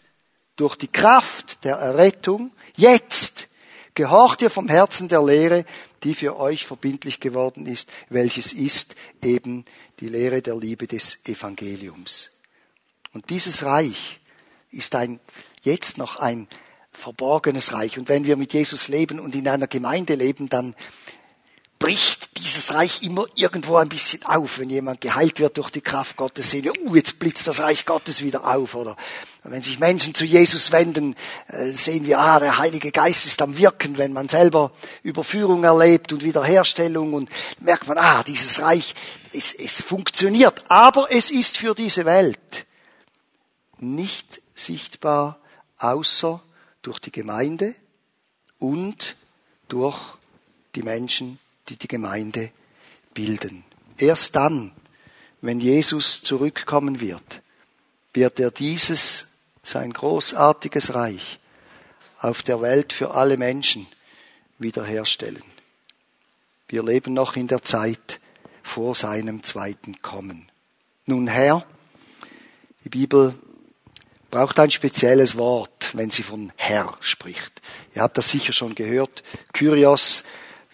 durch 0.56 0.74
die 0.74 0.88
Kraft 0.88 1.62
der 1.62 1.76
Errettung, 1.76 2.50
Jetzt 2.76 3.48
gehorcht 3.94 4.42
ihr 4.42 4.50
vom 4.50 4.68
Herzen 4.68 5.08
der 5.08 5.22
Lehre, 5.22 5.64
die 6.02 6.14
für 6.14 6.38
euch 6.38 6.66
verbindlich 6.66 7.20
geworden 7.20 7.66
ist, 7.66 7.90
welches 8.08 8.52
ist 8.52 8.94
eben 9.22 9.64
die 10.00 10.08
Lehre 10.08 10.42
der 10.42 10.56
Liebe 10.56 10.86
des 10.86 11.18
Evangeliums. 11.24 12.30
Und 13.12 13.30
dieses 13.30 13.64
Reich 13.64 14.20
ist 14.70 14.94
ein, 14.94 15.20
jetzt 15.62 15.98
noch 15.98 16.16
ein 16.16 16.48
verborgenes 16.90 17.72
Reich. 17.72 17.98
Und 17.98 18.08
wenn 18.08 18.26
wir 18.26 18.36
mit 18.36 18.52
Jesus 18.52 18.88
leben 18.88 19.20
und 19.20 19.34
in 19.34 19.48
einer 19.48 19.66
Gemeinde 19.66 20.14
leben, 20.16 20.48
dann 20.48 20.74
bricht 21.78 22.38
dieses 22.38 22.72
Reich 22.72 23.02
immer 23.02 23.26
irgendwo 23.34 23.76
ein 23.76 23.88
bisschen 23.88 24.24
auf, 24.24 24.58
wenn 24.58 24.70
jemand 24.70 25.00
geheilt 25.00 25.38
wird 25.38 25.58
durch 25.58 25.70
die 25.70 25.80
Kraft 25.80 26.16
Gottes, 26.16 26.50
sehen 26.50 26.64
wir, 26.64 26.72
uh, 26.80 26.96
jetzt 26.96 27.18
blitzt 27.18 27.46
das 27.46 27.60
Reich 27.60 27.84
Gottes 27.84 28.22
wieder 28.22 28.46
auf, 28.46 28.74
oder 28.74 28.96
wenn 29.44 29.62
sich 29.62 29.78
Menschen 29.78 30.14
zu 30.14 30.24
Jesus 30.24 30.72
wenden, 30.72 31.14
äh, 31.48 31.70
sehen 31.70 32.06
wir, 32.06 32.18
ah, 32.18 32.40
der 32.40 32.58
Heilige 32.58 32.90
Geist 32.90 33.26
ist 33.26 33.42
am 33.42 33.58
Wirken, 33.58 33.98
wenn 33.98 34.12
man 34.12 34.28
selber 34.28 34.72
Überführung 35.02 35.64
erlebt 35.64 36.12
und 36.12 36.24
Wiederherstellung 36.24 37.12
und 37.12 37.28
merkt 37.60 37.86
man, 37.86 37.98
ah, 37.98 38.22
dieses 38.22 38.60
Reich, 38.60 38.94
es, 39.32 39.52
es 39.52 39.82
funktioniert, 39.82 40.64
aber 40.68 41.08
es 41.10 41.30
ist 41.30 41.58
für 41.58 41.74
diese 41.74 42.06
Welt 42.06 42.66
nicht 43.78 44.40
sichtbar, 44.54 45.38
außer 45.78 46.42
durch 46.80 46.98
die 46.98 47.12
Gemeinde 47.12 47.74
und 48.58 49.16
durch 49.68 49.98
die 50.74 50.82
Menschen, 50.82 51.38
die 51.68 51.76
die 51.76 51.88
Gemeinde 51.88 52.50
bilden. 53.12 53.64
Erst 53.98 54.36
dann, 54.36 54.72
wenn 55.40 55.60
Jesus 55.60 56.22
zurückkommen 56.22 57.00
wird, 57.00 57.42
wird 58.14 58.40
er 58.40 58.50
dieses, 58.50 59.23
sein 59.64 59.92
großartiges 59.92 60.94
Reich 60.94 61.40
auf 62.20 62.42
der 62.42 62.60
Welt 62.60 62.92
für 62.92 63.14
alle 63.14 63.36
Menschen 63.36 63.86
wiederherstellen. 64.58 65.42
Wir 66.68 66.82
leben 66.82 67.12
noch 67.12 67.36
in 67.36 67.48
der 67.48 67.62
Zeit 67.62 68.20
vor 68.62 68.94
seinem 68.94 69.42
zweiten 69.42 70.00
Kommen. 70.00 70.50
Nun 71.06 71.26
Herr, 71.26 71.66
die 72.84 72.88
Bibel 72.88 73.34
braucht 74.30 74.58
ein 74.58 74.70
spezielles 74.70 75.36
Wort, 75.36 75.90
wenn 75.94 76.10
sie 76.10 76.22
von 76.22 76.52
Herr 76.56 76.96
spricht. 77.00 77.60
Ihr 77.94 78.02
habt 78.02 78.16
das 78.16 78.30
sicher 78.30 78.52
schon 78.52 78.74
gehört. 78.74 79.22
Kyrios 79.52 80.24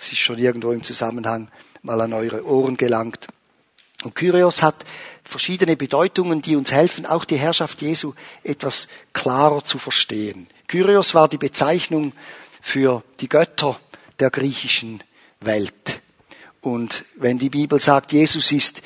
es 0.00 0.12
ist 0.12 0.18
schon 0.20 0.38
irgendwo 0.38 0.72
im 0.72 0.83
Zusammenhang 0.83 1.50
mal 1.83 2.00
an 2.00 2.14
eure 2.14 2.46
Ohren 2.46 2.79
gelangt. 2.79 3.29
Und 4.04 4.14
Kyrios 4.14 4.62
hat 4.62 4.84
verschiedene 5.24 5.76
Bedeutungen, 5.76 6.40
die 6.42 6.56
uns 6.56 6.72
helfen, 6.72 7.06
auch 7.06 7.24
die 7.24 7.36
Herrschaft 7.36 7.82
Jesu 7.82 8.14
etwas 8.42 8.88
klarer 9.12 9.62
zu 9.62 9.78
verstehen. 9.78 10.46
Kyrios 10.66 11.14
war 11.14 11.28
die 11.28 11.38
Bezeichnung 11.38 12.12
für 12.62 13.02
die 13.20 13.28
Götter 13.28 13.78
der 14.18 14.30
griechischen 14.30 15.02
Welt. 15.40 16.00
Und 16.60 17.04
wenn 17.16 17.38
die 17.38 17.50
Bibel 17.50 17.78
sagt, 17.78 18.12
Jesus 18.12 18.52
ist 18.52 18.82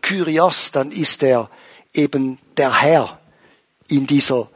Kyrios, 0.00 0.70
dann 0.70 0.90
ist 0.90 1.22
er 1.22 1.50
eben 1.94 2.38
der 2.56 2.80
Herr 2.80 3.20
in 3.88 4.06
dieser 4.06 4.48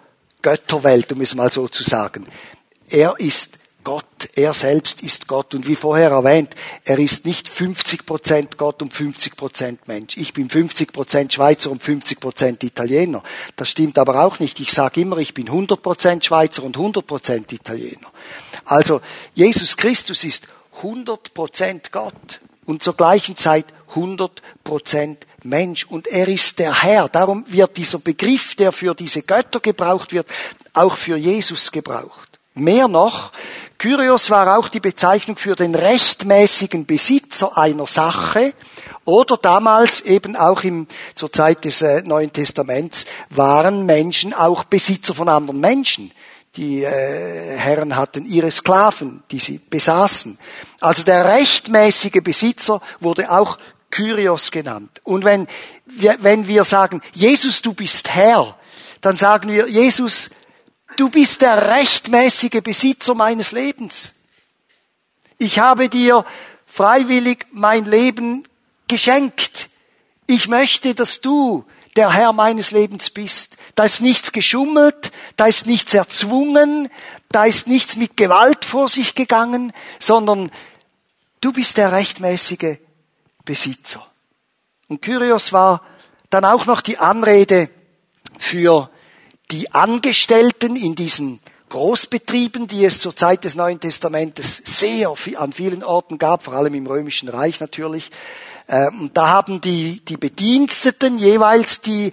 Götterwelt, 0.42 1.12
um 1.12 1.20
es 1.20 1.34
mal 1.34 1.50
so 1.50 1.68
zu 1.68 1.82
sagen. 1.82 2.26
Er 2.88 3.14
ist 3.18 3.58
Gott, 3.86 4.30
er 4.34 4.52
selbst 4.52 5.00
ist 5.04 5.28
Gott. 5.28 5.54
Und 5.54 5.68
wie 5.68 5.76
vorher 5.76 6.10
erwähnt, 6.10 6.56
er 6.84 6.98
ist 6.98 7.24
nicht 7.24 7.48
50 7.48 8.04
Prozent 8.04 8.58
Gott 8.58 8.82
und 8.82 8.92
50 8.92 9.36
Prozent 9.36 9.86
Mensch. 9.86 10.16
Ich 10.16 10.32
bin 10.32 10.50
50 10.50 10.92
Prozent 10.92 11.32
Schweizer 11.32 11.70
und 11.70 11.80
50 11.80 12.18
Prozent 12.18 12.64
Italiener. 12.64 13.22
Das 13.54 13.68
stimmt 13.68 13.96
aber 14.00 14.24
auch 14.24 14.40
nicht. 14.40 14.58
Ich 14.58 14.72
sage 14.72 15.02
immer, 15.02 15.18
ich 15.18 15.34
bin 15.34 15.46
100 15.46 15.80
Prozent 15.80 16.24
Schweizer 16.24 16.64
und 16.64 16.76
100 16.76 17.06
Prozent 17.06 17.52
Italiener. 17.52 18.10
Also, 18.64 19.00
Jesus 19.34 19.76
Christus 19.76 20.24
ist 20.24 20.48
100 20.78 21.32
Prozent 21.32 21.92
Gott 21.92 22.40
und 22.64 22.82
zur 22.82 22.96
gleichen 22.96 23.36
Zeit 23.36 23.66
100 23.90 24.42
Prozent 24.64 25.28
Mensch. 25.44 25.86
Und 25.86 26.08
er 26.08 26.26
ist 26.26 26.58
der 26.58 26.82
Herr. 26.82 27.08
Darum 27.08 27.44
wird 27.46 27.76
dieser 27.76 28.00
Begriff, 28.00 28.56
der 28.56 28.72
für 28.72 28.96
diese 28.96 29.22
Götter 29.22 29.60
gebraucht 29.60 30.12
wird, 30.12 30.26
auch 30.72 30.96
für 30.96 31.16
Jesus 31.16 31.70
gebraucht. 31.70 32.36
Mehr 32.58 32.88
noch, 32.88 33.32
Kyrios 33.78 34.30
war 34.30 34.58
auch 34.58 34.68
die 34.68 34.80
Bezeichnung 34.80 35.36
für 35.36 35.54
den 35.54 35.74
rechtmäßigen 35.74 36.86
Besitzer 36.86 37.58
einer 37.58 37.86
Sache 37.86 38.54
oder 39.04 39.36
damals 39.36 40.00
eben 40.00 40.34
auch 40.34 40.64
im, 40.64 40.86
zur 41.14 41.30
Zeit 41.30 41.64
des 41.64 41.82
äh, 41.82 42.02
Neuen 42.02 42.32
Testaments 42.32 43.04
waren 43.30 43.84
Menschen 43.84 44.32
auch 44.32 44.64
Besitzer 44.64 45.14
von 45.14 45.28
anderen 45.28 45.60
Menschen. 45.60 46.10
Die 46.56 46.84
äh, 46.84 47.56
Herren 47.58 47.96
hatten 47.96 48.24
ihre 48.24 48.50
Sklaven, 48.50 49.22
die 49.30 49.38
sie 49.38 49.58
besaßen. 49.58 50.38
Also 50.80 51.02
der 51.02 51.26
rechtmäßige 51.26 52.22
Besitzer 52.24 52.80
wurde 53.00 53.30
auch 53.30 53.58
Kyrios 53.90 54.50
genannt. 54.50 55.00
Und 55.04 55.24
wenn 55.24 55.46
wenn 55.86 56.46
wir 56.46 56.64
sagen, 56.64 57.00
Jesus, 57.12 57.62
du 57.62 57.72
bist 57.72 58.10
Herr, 58.14 58.56
dann 59.00 59.16
sagen 59.16 59.50
wir, 59.50 59.68
Jesus, 59.68 60.30
du 60.96 61.10
bist 61.10 61.42
der 61.42 61.68
rechtmäßige 61.68 62.62
Besitzer 62.62 63.14
meines 63.14 63.52
Lebens. 63.52 64.12
Ich 65.38 65.58
habe 65.58 65.88
dir 65.88 66.24
freiwillig 66.66 67.46
mein 67.52 67.84
Leben 67.84 68.46
geschenkt. 68.88 69.68
Ich 70.26 70.48
möchte, 70.48 70.94
dass 70.94 71.20
du 71.20 71.64
der 71.96 72.12
Herr 72.12 72.32
meines 72.32 72.70
Lebens 72.70 73.10
bist. 73.10 73.56
Da 73.74 73.84
ist 73.84 74.00
nichts 74.00 74.32
geschummelt, 74.32 75.12
da 75.36 75.46
ist 75.46 75.66
nichts 75.66 75.94
erzwungen, 75.94 76.88
da 77.30 77.44
ist 77.44 77.66
nichts 77.66 77.96
mit 77.96 78.16
Gewalt 78.16 78.64
vor 78.64 78.88
sich 78.88 79.14
gegangen, 79.14 79.72
sondern 79.98 80.50
du 81.40 81.52
bist 81.52 81.76
der 81.76 81.92
rechtmäßige 81.92 82.78
Besitzer. 83.44 84.06
Und 84.88 85.02
Kyrios 85.02 85.52
war 85.52 85.82
dann 86.30 86.44
auch 86.44 86.66
noch 86.66 86.80
die 86.80 86.98
Anrede 86.98 87.70
für 88.38 88.90
die 89.50 89.72
Angestellten 89.72 90.76
in 90.76 90.94
diesen 90.94 91.40
Großbetrieben, 91.68 92.68
die 92.68 92.84
es 92.84 93.00
zur 93.00 93.14
Zeit 93.16 93.44
des 93.44 93.54
Neuen 93.54 93.80
Testamentes 93.80 94.62
sehr 94.64 95.12
an 95.36 95.52
vielen 95.52 95.82
Orten 95.82 96.18
gab, 96.18 96.44
vor 96.44 96.54
allem 96.54 96.74
im 96.74 96.86
Römischen 96.86 97.28
Reich 97.28 97.60
natürlich. 97.60 98.10
Ähm, 98.68 99.10
da 99.14 99.28
haben 99.28 99.60
die, 99.60 100.00
die 100.04 100.16
Bediensteten 100.16 101.18
jeweils 101.18 101.80
die 101.80 102.12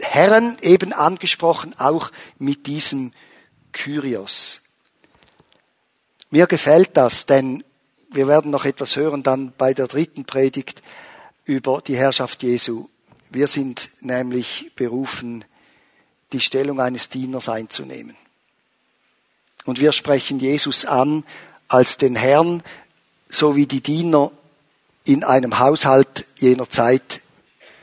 Herren 0.00 0.56
eben 0.62 0.92
angesprochen, 0.92 1.74
auch 1.78 2.10
mit 2.38 2.66
diesem 2.66 3.12
Kyrios. 3.72 4.62
Mir 6.30 6.46
gefällt 6.46 6.96
das, 6.96 7.26
denn 7.26 7.64
wir 8.12 8.28
werden 8.28 8.50
noch 8.50 8.64
etwas 8.64 8.96
hören 8.96 9.22
dann 9.22 9.52
bei 9.56 9.74
der 9.74 9.88
dritten 9.88 10.24
Predigt 10.24 10.82
über 11.44 11.80
die 11.80 11.96
Herrschaft 11.96 12.42
Jesu. 12.42 12.88
Wir 13.30 13.46
sind 13.46 13.90
nämlich 14.00 14.72
berufen, 14.74 15.44
die 16.32 16.40
Stellung 16.40 16.80
eines 16.80 17.08
Dieners 17.08 17.48
einzunehmen. 17.48 18.16
Und 19.64 19.80
wir 19.80 19.92
sprechen 19.92 20.38
Jesus 20.38 20.84
an 20.84 21.24
als 21.68 21.96
den 21.98 22.16
Herrn, 22.16 22.62
so 23.28 23.56
wie 23.56 23.66
die 23.66 23.80
Diener 23.80 24.32
in 25.04 25.24
einem 25.24 25.58
Haushalt 25.58 26.26
jener 26.36 26.68
Zeit 26.68 27.20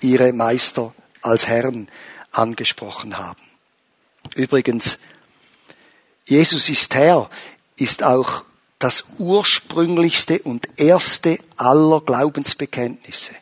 ihre 0.01 0.33
Meister 0.33 0.93
als 1.21 1.47
Herren 1.47 1.87
angesprochen 2.31 3.17
haben. 3.17 3.41
Übrigens, 4.35 4.97
Jesus 6.25 6.69
ist 6.69 6.93
Herr, 6.95 7.29
ist 7.77 8.03
auch 8.03 8.43
das 8.79 9.05
ursprünglichste 9.17 10.39
und 10.39 10.67
erste 10.79 11.39
aller 11.55 12.01
Glaubensbekenntnisse. 12.01 13.33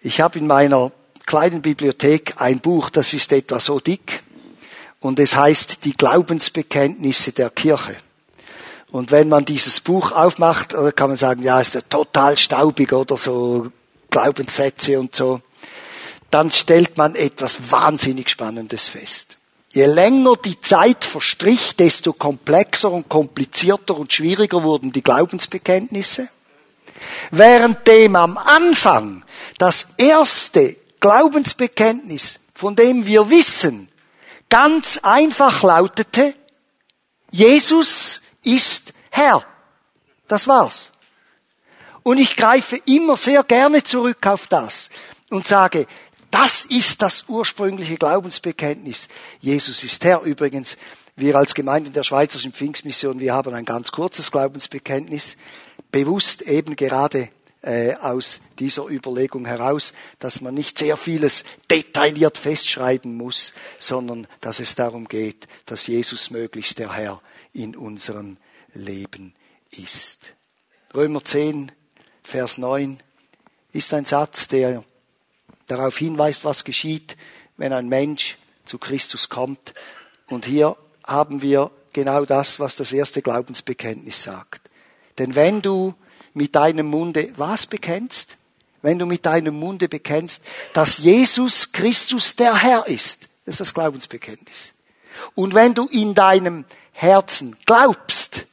Ich 0.00 0.20
habe 0.20 0.38
in 0.38 0.46
meiner 0.46 0.92
kleinen 1.32 1.62
Bibliothek 1.62 2.34
ein 2.36 2.60
Buch, 2.60 2.90
das 2.90 3.14
ist 3.14 3.32
etwa 3.32 3.58
so 3.58 3.80
dick, 3.80 4.22
und 5.00 5.18
es 5.18 5.34
heißt 5.34 5.82
die 5.86 5.94
Glaubensbekenntnisse 5.94 7.32
der 7.32 7.48
Kirche. 7.48 7.96
Und 8.90 9.10
wenn 9.10 9.30
man 9.30 9.46
dieses 9.46 9.80
Buch 9.80 10.12
aufmacht, 10.12 10.74
kann 10.94 11.08
man 11.08 11.16
sagen, 11.16 11.42
ja, 11.42 11.58
ist 11.58 11.74
ja 11.74 11.80
total 11.80 12.36
staubig 12.36 12.92
oder 12.92 13.16
so 13.16 13.68
Glaubenssätze 14.10 15.00
und 15.00 15.16
so, 15.16 15.40
dann 16.30 16.50
stellt 16.50 16.98
man 16.98 17.14
etwas 17.14 17.70
wahnsinnig 17.70 18.28
Spannendes 18.28 18.88
fest. 18.88 19.38
Je 19.70 19.86
länger 19.86 20.36
die 20.36 20.60
Zeit 20.60 21.02
verstrich, 21.02 21.76
desto 21.76 22.12
komplexer 22.12 22.92
und 22.92 23.08
komplizierter 23.08 23.96
und 23.96 24.12
schwieriger 24.12 24.62
wurden 24.62 24.92
die 24.92 25.02
Glaubensbekenntnisse. 25.02 26.28
Währenddem 27.30 28.16
am 28.16 28.36
Anfang 28.36 29.24
das 29.56 29.86
erste 29.96 30.81
Glaubensbekenntnis, 31.02 32.38
von 32.54 32.76
dem 32.76 33.06
wir 33.06 33.28
wissen, 33.28 33.88
ganz 34.48 34.98
einfach 35.02 35.62
lautete, 35.62 36.34
Jesus 37.30 38.22
ist 38.42 38.94
Herr. 39.10 39.44
Das 40.28 40.46
war's. 40.46 40.90
Und 42.02 42.18
ich 42.18 42.36
greife 42.36 42.80
immer 42.86 43.16
sehr 43.16 43.42
gerne 43.42 43.82
zurück 43.82 44.26
auf 44.26 44.46
das 44.46 44.90
und 45.28 45.46
sage, 45.46 45.86
das 46.30 46.64
ist 46.64 47.02
das 47.02 47.24
ursprüngliche 47.28 47.96
Glaubensbekenntnis. 47.96 49.08
Jesus 49.40 49.84
ist 49.84 50.04
Herr. 50.04 50.22
Übrigens, 50.22 50.76
wir 51.16 51.34
als 51.34 51.54
Gemeinde 51.54 51.90
der 51.90 52.04
Schweizerischen 52.04 52.52
Pfingstmission, 52.52 53.20
wir 53.20 53.34
haben 53.34 53.52
ein 53.54 53.64
ganz 53.64 53.92
kurzes 53.92 54.30
Glaubensbekenntnis, 54.30 55.36
bewusst 55.90 56.42
eben 56.42 56.76
gerade 56.76 57.28
äh, 57.62 57.94
aus 57.94 58.40
dieser 58.58 58.86
Überlegung 58.86 59.46
heraus, 59.46 59.92
dass 60.18 60.40
man 60.40 60.54
nicht 60.54 60.78
sehr 60.78 60.96
vieles 60.96 61.44
detailliert 61.70 62.38
festschreiben 62.38 63.16
muss, 63.16 63.52
sondern 63.78 64.26
dass 64.40 64.60
es 64.60 64.74
darum 64.74 65.08
geht, 65.08 65.48
dass 65.66 65.86
Jesus 65.86 66.30
möglichst 66.30 66.78
der 66.78 66.92
Herr 66.94 67.20
in 67.52 67.76
unserem 67.76 68.36
Leben 68.74 69.34
ist. 69.70 70.34
Römer 70.94 71.24
10, 71.24 71.72
Vers 72.22 72.58
9 72.58 72.98
ist 73.72 73.94
ein 73.94 74.04
Satz, 74.04 74.48
der 74.48 74.84
darauf 75.66 75.96
hinweist, 75.96 76.44
was 76.44 76.64
geschieht, 76.64 77.16
wenn 77.56 77.72
ein 77.72 77.88
Mensch 77.88 78.36
zu 78.64 78.78
Christus 78.78 79.28
kommt. 79.28 79.74
Und 80.28 80.46
hier 80.46 80.76
haben 81.04 81.42
wir 81.42 81.70
genau 81.92 82.24
das, 82.24 82.60
was 82.60 82.76
das 82.76 82.92
erste 82.92 83.22
Glaubensbekenntnis 83.22 84.22
sagt. 84.22 84.62
Denn 85.18 85.34
wenn 85.34 85.62
du 85.62 85.94
mit 86.34 86.54
deinem 86.54 86.86
Munde 86.86 87.32
was 87.36 87.66
bekennst? 87.66 88.36
Wenn 88.82 88.98
du 88.98 89.06
mit 89.06 89.24
deinem 89.26 89.58
Munde 89.58 89.88
bekennst, 89.88 90.42
dass 90.72 90.98
Jesus 90.98 91.70
Christus 91.72 92.34
der 92.34 92.62
Herr 92.62 92.86
ist, 92.88 93.28
das 93.44 93.54
ist 93.54 93.60
das 93.60 93.74
Glaubensbekenntnis. 93.74 94.72
Und 95.34 95.54
wenn 95.54 95.74
du 95.74 95.86
in 95.86 96.14
deinem 96.14 96.64
Herzen 96.92 97.56
glaubst, 97.64 98.46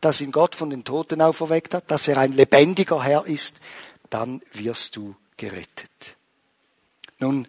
dass 0.00 0.20
ihn 0.20 0.32
Gott 0.32 0.54
von 0.54 0.70
den 0.70 0.84
Toten 0.84 1.22
auferweckt 1.22 1.74
hat, 1.74 1.90
dass 1.90 2.08
er 2.08 2.18
ein 2.18 2.32
lebendiger 2.32 3.02
Herr 3.02 3.26
ist, 3.26 3.56
dann 4.10 4.42
wirst 4.52 4.96
du 4.96 5.14
gerettet. 5.36 6.16
Nun, 7.18 7.48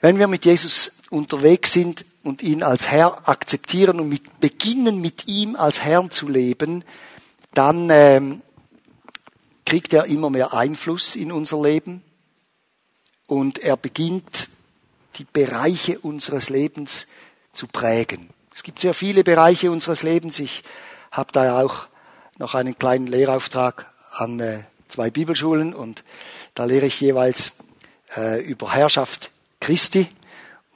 wenn 0.00 0.18
wir 0.18 0.26
mit 0.26 0.44
Jesus 0.44 0.92
unterwegs 1.10 1.72
sind 1.72 2.04
und 2.24 2.42
ihn 2.42 2.62
als 2.62 2.88
Herr 2.88 3.28
akzeptieren 3.28 4.00
und 4.00 4.08
mit, 4.08 4.40
beginnen 4.40 5.00
mit 5.00 5.28
ihm 5.28 5.54
als 5.54 5.80
Herrn 5.80 6.10
zu 6.10 6.28
leben, 6.28 6.84
dann 7.54 7.88
ähm, 7.90 8.42
kriegt 9.64 9.92
er 9.92 10.06
immer 10.06 10.30
mehr 10.30 10.52
Einfluss 10.52 11.16
in 11.16 11.32
unser 11.32 11.62
Leben 11.62 12.02
und 13.26 13.58
er 13.58 13.76
beginnt 13.76 14.48
die 15.16 15.24
Bereiche 15.24 15.98
unseres 15.98 16.48
Lebens 16.48 17.06
zu 17.52 17.66
prägen. 17.66 18.30
Es 18.52 18.62
gibt 18.62 18.80
sehr 18.80 18.94
viele 18.94 19.24
Bereiche 19.24 19.70
unseres 19.70 20.02
Lebens. 20.02 20.38
Ich 20.38 20.62
habe 21.10 21.32
da 21.32 21.60
auch 21.62 21.88
noch 22.38 22.54
einen 22.54 22.78
kleinen 22.78 23.06
Lehrauftrag 23.06 23.92
an 24.12 24.40
äh, 24.40 24.60
zwei 24.88 25.10
Bibelschulen 25.10 25.74
und 25.74 26.04
da 26.54 26.64
lehre 26.64 26.86
ich 26.86 27.00
jeweils 27.00 27.52
äh, 28.16 28.42
über 28.42 28.72
Herrschaft 28.72 29.30
Christi 29.60 30.08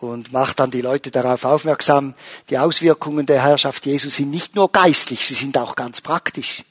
und 0.01 0.33
macht 0.33 0.61
dann 0.61 0.71
die 0.71 0.83
Leute 0.83 1.11
darauf 1.11 1.45
aufmerksam, 1.45 2.15
die 2.51 2.59
Auswirkungen 2.59 3.27
der 3.27 3.43
Herrschaft 3.43 3.87
Jesu 3.87 4.09
sind 4.09 4.31
nicht 4.31 4.55
nur 4.55 4.71
geistlich, 4.71 5.27
sie 5.27 5.35
sind 5.35 5.57
auch 5.59 5.77
ganz 5.77 6.01
praktisch. 6.01 6.65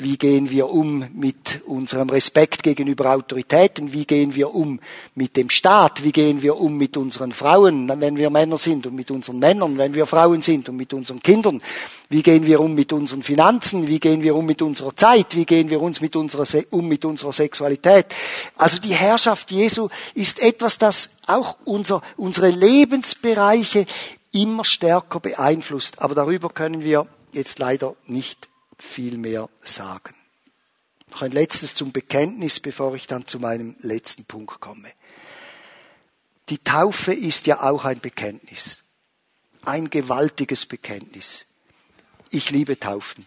Wie 0.00 0.16
gehen 0.16 0.48
wir 0.48 0.70
um 0.70 1.08
mit 1.12 1.62
unserem 1.66 2.08
Respekt 2.08 2.62
gegenüber 2.62 3.12
Autoritäten? 3.12 3.92
Wie 3.92 4.04
gehen 4.04 4.36
wir 4.36 4.54
um 4.54 4.78
mit 5.16 5.36
dem 5.36 5.50
Staat? 5.50 6.04
Wie 6.04 6.12
gehen 6.12 6.40
wir 6.40 6.56
um 6.60 6.76
mit 6.76 6.96
unseren 6.96 7.32
Frauen, 7.32 7.88
wenn 7.88 8.16
wir 8.16 8.30
Männer 8.30 8.58
sind 8.58 8.86
und 8.86 8.94
mit 8.94 9.10
unseren 9.10 9.40
Männern, 9.40 9.76
wenn 9.76 9.94
wir 9.94 10.06
Frauen 10.06 10.40
sind 10.40 10.68
und 10.68 10.76
mit 10.76 10.92
unseren 10.92 11.20
Kindern? 11.20 11.60
Wie 12.08 12.22
gehen 12.22 12.46
wir 12.46 12.60
um 12.60 12.76
mit 12.76 12.92
unseren 12.92 13.22
Finanzen? 13.22 13.88
Wie 13.88 13.98
gehen 13.98 14.22
wir 14.22 14.36
um 14.36 14.46
mit 14.46 14.62
unserer 14.62 14.94
Zeit? 14.94 15.34
Wie 15.34 15.44
gehen 15.44 15.68
wir 15.68 15.82
uns 15.82 16.00
mit 16.00 16.14
unserer, 16.14 16.46
um 16.70 16.86
mit 16.86 17.04
unserer 17.04 17.32
Sexualität? 17.32 18.06
Also 18.56 18.78
die 18.78 18.94
Herrschaft 18.94 19.50
Jesu 19.50 19.88
ist 20.14 20.40
etwas, 20.40 20.78
das 20.78 21.10
auch 21.26 21.56
unser, 21.64 22.02
unsere 22.16 22.50
Lebensbereiche 22.50 23.84
immer 24.30 24.64
stärker 24.64 25.18
beeinflusst. 25.18 26.00
Aber 26.00 26.14
darüber 26.14 26.50
können 26.50 26.84
wir 26.84 27.08
jetzt 27.32 27.58
leider 27.58 27.96
nicht 28.06 28.48
viel 28.78 29.18
mehr 29.18 29.48
sagen. 29.60 30.14
Noch 31.10 31.22
ein 31.22 31.32
letztes 31.32 31.74
zum 31.74 31.92
Bekenntnis, 31.92 32.60
bevor 32.60 32.94
ich 32.94 33.06
dann 33.06 33.26
zu 33.26 33.38
meinem 33.38 33.76
letzten 33.80 34.24
Punkt 34.24 34.60
komme. 34.60 34.92
Die 36.48 36.58
Taufe 36.58 37.12
ist 37.12 37.46
ja 37.46 37.62
auch 37.62 37.84
ein 37.84 38.00
Bekenntnis. 38.00 38.84
Ein 39.62 39.90
gewaltiges 39.90 40.66
Bekenntnis. 40.66 41.46
Ich 42.30 42.50
liebe 42.50 42.78
Taufen. 42.78 43.26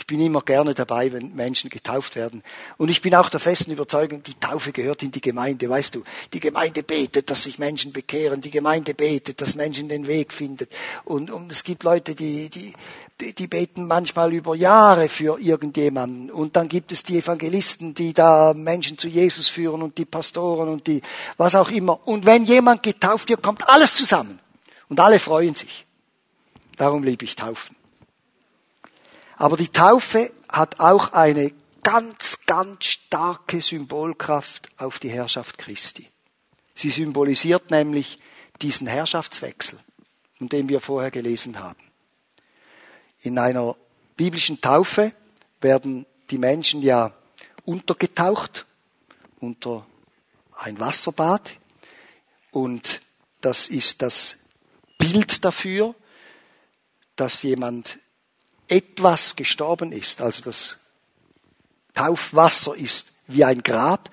Ich 0.00 0.06
bin 0.06 0.18
immer 0.22 0.40
gerne 0.40 0.72
dabei, 0.72 1.12
wenn 1.12 1.34
Menschen 1.34 1.68
getauft 1.68 2.16
werden. 2.16 2.42
Und 2.78 2.88
ich 2.88 3.02
bin 3.02 3.14
auch 3.14 3.28
der 3.28 3.38
festen 3.38 3.70
Überzeugung, 3.70 4.22
die 4.22 4.32
Taufe 4.32 4.72
gehört 4.72 5.02
in 5.02 5.10
die 5.10 5.20
Gemeinde, 5.20 5.68
weißt 5.68 5.94
du. 5.94 6.02
Die 6.32 6.40
Gemeinde 6.40 6.82
betet, 6.82 7.28
dass 7.28 7.42
sich 7.42 7.58
Menschen 7.58 7.92
bekehren. 7.92 8.40
Die 8.40 8.50
Gemeinde 8.50 8.94
betet, 8.94 9.42
dass 9.42 9.56
Menschen 9.56 9.90
den 9.90 10.06
Weg 10.06 10.32
finden. 10.32 10.68
Und, 11.04 11.30
und 11.30 11.52
es 11.52 11.64
gibt 11.64 11.82
Leute, 11.82 12.14
die, 12.14 12.48
die, 12.48 13.34
die 13.34 13.46
beten 13.46 13.86
manchmal 13.86 14.32
über 14.32 14.56
Jahre 14.56 15.10
für 15.10 15.38
irgendjemanden. 15.38 16.30
Und 16.30 16.56
dann 16.56 16.66
gibt 16.66 16.92
es 16.92 17.02
die 17.02 17.18
Evangelisten, 17.18 17.92
die 17.92 18.14
da 18.14 18.54
Menschen 18.54 18.96
zu 18.96 19.06
Jesus 19.06 19.48
führen 19.48 19.82
und 19.82 19.98
die 19.98 20.06
Pastoren 20.06 20.70
und 20.70 20.86
die, 20.86 21.02
was 21.36 21.54
auch 21.54 21.70
immer. 21.70 22.08
Und 22.08 22.24
wenn 22.24 22.46
jemand 22.46 22.82
getauft 22.82 23.28
wird, 23.28 23.42
kommt 23.42 23.68
alles 23.68 23.96
zusammen. 23.96 24.40
Und 24.88 24.98
alle 24.98 25.18
freuen 25.18 25.54
sich. 25.54 25.84
Darum 26.78 27.02
liebe 27.02 27.26
ich 27.26 27.36
Taufen. 27.36 27.76
Aber 29.40 29.56
die 29.56 29.70
Taufe 29.70 30.30
hat 30.50 30.80
auch 30.80 31.14
eine 31.14 31.50
ganz, 31.82 32.40
ganz 32.44 32.84
starke 32.84 33.62
Symbolkraft 33.62 34.68
auf 34.76 34.98
die 34.98 35.08
Herrschaft 35.08 35.56
Christi. 35.56 36.10
Sie 36.74 36.90
symbolisiert 36.90 37.70
nämlich 37.70 38.18
diesen 38.60 38.86
Herrschaftswechsel, 38.86 39.78
von 40.36 40.50
dem 40.50 40.68
wir 40.68 40.82
vorher 40.82 41.10
gelesen 41.10 41.58
haben. 41.58 41.80
In 43.22 43.38
einer 43.38 43.76
biblischen 44.14 44.60
Taufe 44.60 45.14
werden 45.62 46.04
die 46.28 46.36
Menschen 46.36 46.82
ja 46.82 47.14
untergetaucht 47.64 48.66
unter 49.38 49.86
ein 50.52 50.78
Wasserbad 50.78 51.56
und 52.50 53.00
das 53.40 53.68
ist 53.68 54.02
das 54.02 54.36
Bild 54.98 55.46
dafür, 55.46 55.94
dass 57.16 57.42
jemand 57.42 58.00
etwas 58.70 59.36
gestorben 59.36 59.92
ist. 59.92 60.20
Also 60.20 60.42
das 60.42 60.78
Taufwasser 61.94 62.74
ist 62.76 63.12
wie 63.26 63.44
ein 63.44 63.62
Grab. 63.62 64.10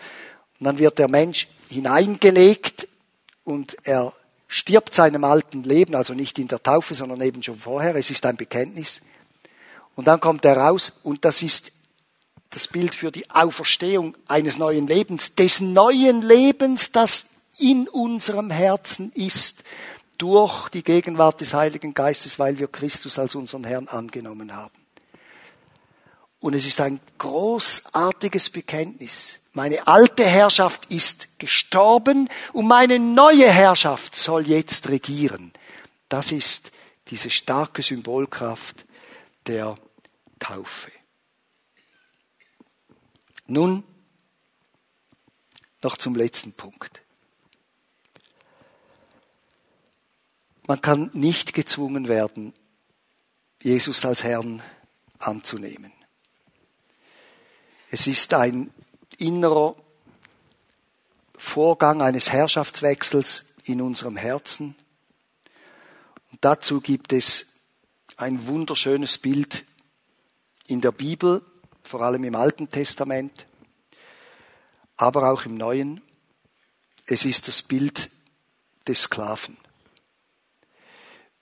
Und 0.59 0.65
dann 0.65 0.79
wird 0.79 0.99
der 0.99 1.07
Mensch 1.07 1.47
hineingelegt 1.69 2.87
und 3.43 3.77
er 3.83 4.13
stirbt 4.47 4.93
seinem 4.93 5.23
alten 5.23 5.63
Leben, 5.63 5.95
also 5.95 6.13
nicht 6.13 6.39
in 6.39 6.47
der 6.47 6.63
Taufe, 6.63 6.95
sondern 6.95 7.21
eben 7.21 7.43
schon 7.43 7.57
vorher. 7.57 7.95
Es 7.95 8.09
ist 8.09 8.25
ein 8.25 8.37
Bekenntnis. 8.37 9.01
Und 9.95 10.07
dann 10.07 10.19
kommt 10.19 10.45
er 10.45 10.57
raus 10.57 10.93
und 11.03 11.25
das 11.25 11.41
ist 11.41 11.71
das 12.49 12.67
Bild 12.67 12.95
für 12.95 13.11
die 13.11 13.29
Auferstehung 13.29 14.15
eines 14.27 14.57
neuen 14.57 14.87
Lebens, 14.87 15.35
des 15.35 15.59
neuen 15.59 16.21
Lebens, 16.21 16.91
das 16.91 17.25
in 17.57 17.87
unserem 17.89 18.51
Herzen 18.51 19.11
ist 19.13 19.63
durch 20.17 20.69
die 20.69 20.83
Gegenwart 20.83 21.41
des 21.41 21.53
Heiligen 21.53 21.93
Geistes, 21.93 22.39
weil 22.39 22.59
wir 22.59 22.67
Christus 22.67 23.19
als 23.19 23.35
unseren 23.35 23.63
Herrn 23.63 23.87
angenommen 23.87 24.55
haben. 24.55 24.73
Und 26.39 26.53
es 26.53 26.65
ist 26.65 26.81
ein 26.81 26.99
großartiges 27.17 28.51
Bekenntnis. 28.51 29.39
Meine 29.53 29.87
alte 29.87 30.23
Herrschaft 30.23 30.91
ist 30.91 31.39
gestorben 31.39 32.29
und 32.53 32.67
meine 32.67 32.99
neue 32.99 33.49
Herrschaft 33.49 34.13
soll 34.13 34.47
jetzt 34.47 34.87
regieren. 34.89 35.51
Das 36.09 36.31
ist 36.31 36.71
diese 37.07 37.29
starke 37.29 37.81
Symbolkraft 37.81 38.85
der 39.47 39.75
Taufe. 40.39 40.91
Nun 43.47 43.83
noch 45.81 45.97
zum 45.97 46.15
letzten 46.15 46.53
Punkt. 46.53 47.01
Man 50.67 50.81
kann 50.81 51.09
nicht 51.13 51.53
gezwungen 51.53 52.09
werden, 52.09 52.53
Jesus 53.61 54.03
als 54.03 54.25
Herrn 54.25 54.61
anzunehmen. 55.17 55.93
Es 57.89 58.05
ist 58.05 58.33
ein 58.33 58.69
innerer 59.17 59.77
Vorgang 61.37 62.01
eines 62.01 62.33
Herrschaftswechsels 62.33 63.45
in 63.63 63.81
unserem 63.81 64.17
Herzen. 64.17 64.75
Und 66.31 66.43
dazu 66.43 66.81
gibt 66.81 67.13
es 67.13 67.45
ein 68.17 68.45
wunderschönes 68.47 69.19
Bild 69.19 69.63
in 70.67 70.81
der 70.81 70.91
Bibel, 70.91 71.45
vor 71.81 72.01
allem 72.01 72.25
im 72.25 72.35
Alten 72.35 72.67
Testament, 72.67 73.47
aber 74.97 75.31
auch 75.31 75.45
im 75.45 75.55
Neuen. 75.55 76.01
Es 77.05 77.23
ist 77.23 77.47
das 77.47 77.63
Bild 77.63 78.09
des 78.85 79.03
Sklaven. 79.03 79.57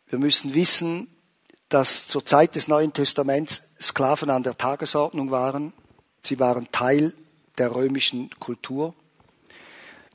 Wir 0.07 0.19
müssen 0.19 0.53
wissen, 0.53 1.07
dass 1.69 2.07
zur 2.07 2.23
Zeit 2.25 2.55
des 2.55 2.67
Neuen 2.67 2.93
Testaments 2.93 3.63
Sklaven 3.79 4.29
an 4.29 4.43
der 4.43 4.57
Tagesordnung 4.57 5.31
waren. 5.31 5.73
Sie 6.23 6.39
waren 6.39 6.71
Teil 6.71 7.13
der 7.57 7.73
römischen 7.73 8.29
Kultur. 8.39 8.93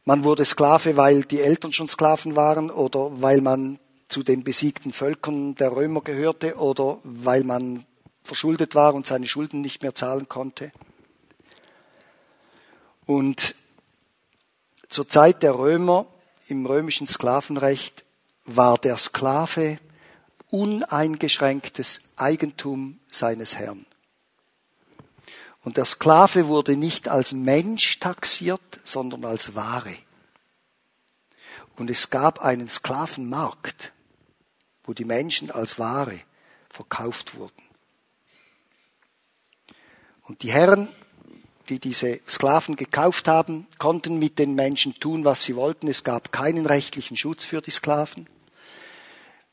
Man 0.04 0.22
wurde 0.22 0.44
Sklave, 0.44 0.96
weil 0.96 1.22
die 1.22 1.40
Eltern 1.40 1.72
schon 1.72 1.88
Sklaven 1.88 2.36
waren 2.36 2.70
oder 2.70 3.20
weil 3.20 3.40
man 3.40 3.80
zu 4.06 4.22
den 4.22 4.44
besiegten 4.44 4.92
Völkern 4.92 5.56
der 5.56 5.72
Römer 5.74 6.02
gehörte 6.02 6.56
oder 6.56 6.98
weil 7.02 7.42
man 7.42 7.84
verschuldet 8.22 8.76
war 8.76 8.94
und 8.94 9.06
seine 9.06 9.26
Schulden 9.26 9.60
nicht 9.60 9.82
mehr 9.82 9.94
zahlen 9.94 10.28
konnte. 10.28 10.72
Und 13.06 13.56
zur 14.88 15.08
Zeit 15.08 15.42
der 15.42 15.58
Römer 15.58 16.06
im 16.46 16.64
römischen 16.64 17.08
Sklavenrecht 17.08 18.04
war 18.56 18.78
der 18.78 18.96
Sklave 18.96 19.78
uneingeschränktes 20.50 22.00
Eigentum 22.16 22.98
seines 23.10 23.56
Herrn. 23.56 23.86
Und 25.62 25.76
der 25.76 25.84
Sklave 25.84 26.46
wurde 26.46 26.76
nicht 26.76 27.08
als 27.08 27.32
Mensch 27.32 27.98
taxiert, 27.98 28.80
sondern 28.84 29.24
als 29.24 29.54
Ware. 29.54 29.96
Und 31.76 31.90
es 31.90 32.10
gab 32.10 32.40
einen 32.40 32.68
Sklavenmarkt, 32.68 33.92
wo 34.84 34.94
die 34.94 35.04
Menschen 35.04 35.50
als 35.50 35.78
Ware 35.78 36.20
verkauft 36.68 37.36
wurden. 37.36 37.62
Und 40.22 40.42
die 40.42 40.52
Herren, 40.52 40.88
die 41.68 41.78
diese 41.78 42.20
Sklaven 42.28 42.76
gekauft 42.76 43.28
haben, 43.28 43.66
konnten 43.78 44.18
mit 44.18 44.38
den 44.38 44.54
Menschen 44.54 44.98
tun, 44.98 45.24
was 45.24 45.44
sie 45.44 45.56
wollten. 45.56 45.88
Es 45.88 46.04
gab 46.04 46.32
keinen 46.32 46.66
rechtlichen 46.66 47.16
Schutz 47.16 47.44
für 47.44 47.60
die 47.60 47.70
Sklaven. 47.70 48.28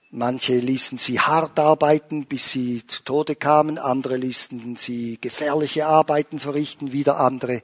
Manche 0.09 0.57
ließen 0.57 0.97
sie 0.97 1.19
hart 1.19 1.59
arbeiten, 1.59 2.25
bis 2.25 2.51
sie 2.51 2.87
zu 2.87 3.03
Tode 3.03 3.35
kamen, 3.35 3.77
andere 3.77 4.15
ließen 4.15 4.77
sie 4.77 5.17
gefährliche 5.19 5.85
Arbeiten 5.85 6.39
verrichten, 6.39 6.93
wieder 6.93 7.19
andere 7.19 7.61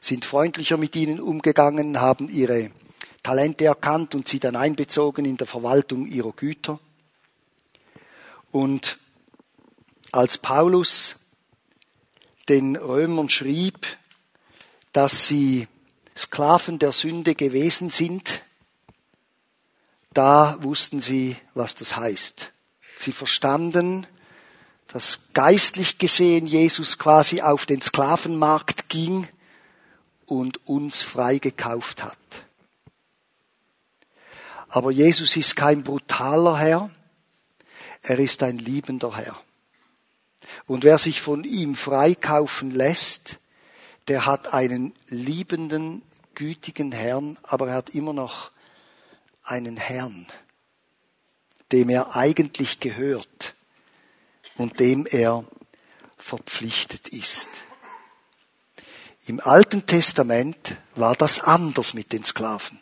sind 0.00 0.24
freundlicher 0.24 0.78
mit 0.78 0.96
ihnen 0.96 1.20
umgegangen, 1.20 2.00
haben 2.00 2.30
ihre 2.30 2.70
Talente 3.22 3.66
erkannt 3.66 4.14
und 4.14 4.26
sie 4.26 4.40
dann 4.40 4.56
einbezogen 4.56 5.26
in 5.26 5.36
der 5.36 5.46
Verwaltung 5.46 6.06
ihrer 6.06 6.32
Güter. 6.32 6.80
Und 8.50 8.98
als 10.12 10.38
Paulus 10.38 11.16
den 12.48 12.76
Römern 12.76 13.28
schrieb, 13.28 13.86
dass 14.92 15.26
sie 15.26 15.68
Sklaven 16.16 16.78
der 16.78 16.92
Sünde 16.92 17.34
gewesen 17.34 17.90
sind, 17.90 18.42
da 20.14 20.56
wussten 20.62 21.00
sie, 21.00 21.36
was 21.54 21.74
das 21.74 21.96
heißt. 21.96 22.52
Sie 22.96 23.12
verstanden, 23.12 24.06
dass 24.88 25.20
geistlich 25.32 25.98
gesehen 25.98 26.46
Jesus 26.46 26.98
quasi 26.98 27.40
auf 27.40 27.66
den 27.66 27.80
Sklavenmarkt 27.80 28.88
ging 28.88 29.26
und 30.26 30.66
uns 30.66 31.02
freigekauft 31.02 32.04
hat. 32.04 32.18
Aber 34.68 34.90
Jesus 34.90 35.36
ist 35.36 35.56
kein 35.56 35.82
brutaler 35.82 36.58
Herr, 36.58 36.90
er 38.02 38.18
ist 38.18 38.42
ein 38.42 38.58
liebender 38.58 39.16
Herr. 39.16 39.38
Und 40.66 40.84
wer 40.84 40.98
sich 40.98 41.20
von 41.20 41.44
ihm 41.44 41.74
freikaufen 41.74 42.70
lässt, 42.70 43.38
der 44.08 44.26
hat 44.26 44.52
einen 44.52 44.94
liebenden, 45.08 46.02
gütigen 46.34 46.92
Herrn, 46.92 47.38
aber 47.42 47.68
er 47.68 47.74
hat 47.74 47.90
immer 47.90 48.12
noch 48.12 48.50
einen 49.44 49.76
Herrn, 49.76 50.26
dem 51.72 51.88
er 51.88 52.16
eigentlich 52.16 52.80
gehört 52.80 53.54
und 54.56 54.80
dem 54.80 55.06
er 55.06 55.44
verpflichtet 56.18 57.08
ist. 57.08 57.48
Im 59.26 59.40
Alten 59.40 59.86
Testament 59.86 60.76
war 60.94 61.14
das 61.14 61.40
anders 61.40 61.94
mit 61.94 62.12
den 62.12 62.24
Sklaven. 62.24 62.80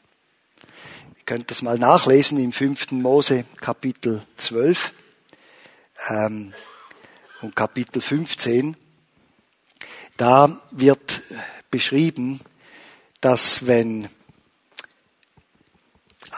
Ihr 1.16 1.25
könnt 1.27 1.51
das 1.51 1.62
mal 1.62 1.79
nachlesen 1.79 2.38
im 2.38 2.53
5. 2.53 2.92
Mose 2.92 3.44
Kapitel 3.61 4.23
12 4.37 4.92
ähm, 6.08 6.54
und 7.42 7.54
Kapitel 7.54 8.00
15. 8.00 8.77
Da 10.17 10.61
wird 10.71 11.23
beschrieben, 11.71 12.40
dass 13.21 13.67
wenn 13.67 14.08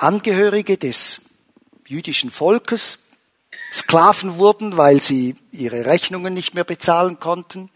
Angehörige 0.02 0.78
des 0.78 1.20
jüdischen 1.86 2.32
Volkes 2.32 2.98
Sklaven 3.70 4.36
wurden, 4.36 4.76
weil 4.76 5.00
sie 5.00 5.36
ihre 5.52 5.86
Rechnungen 5.86 6.34
nicht 6.34 6.54
mehr 6.54 6.64
bezahlen 6.64 7.20
konnten, 7.20 7.70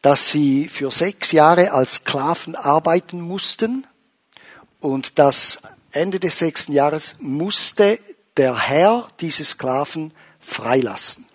dass 0.00 0.30
sie 0.30 0.66
für 0.68 0.90
sechs 0.90 1.32
Jahre 1.32 1.72
als 1.72 1.96
Sklaven 1.96 2.56
arbeiten 2.56 3.20
mussten 3.20 3.86
und 4.80 5.18
dass 5.18 5.58
Ende 5.90 6.20
des 6.20 6.38
sechsten 6.38 6.72
Jahres 6.72 7.16
musste 7.20 7.98
der 8.38 8.56
Herr 8.56 9.10
diese 9.20 9.44
Sklaven 9.44 10.12
freilassen. 10.40 11.26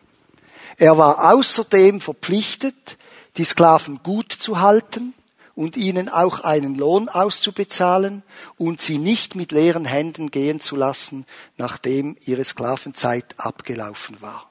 Er 0.78 0.98
war 0.98 1.32
außerdem 1.32 2.02
verpflichtet, 2.02 2.98
die 3.38 3.46
Sklaven 3.46 4.00
gut 4.02 4.32
zu 4.32 4.62
halten 4.62 5.14
und 5.62 5.78
ihnen 5.78 6.10
auch 6.10 6.40
einen 6.40 6.74
Lohn 6.74 7.08
auszubezahlen 7.08 8.24
und 8.58 8.82
sie 8.82 8.98
nicht 8.98 9.36
mit 9.36 9.52
leeren 9.52 9.86
Händen 9.86 10.32
gehen 10.32 10.60
zu 10.60 10.76
lassen, 10.76 11.28
nachdem 11.56 12.18
ihre 12.26 12.44
Sklavenzeit 12.44 13.36
abgelaufen 13.38 14.20
war. 14.22 14.50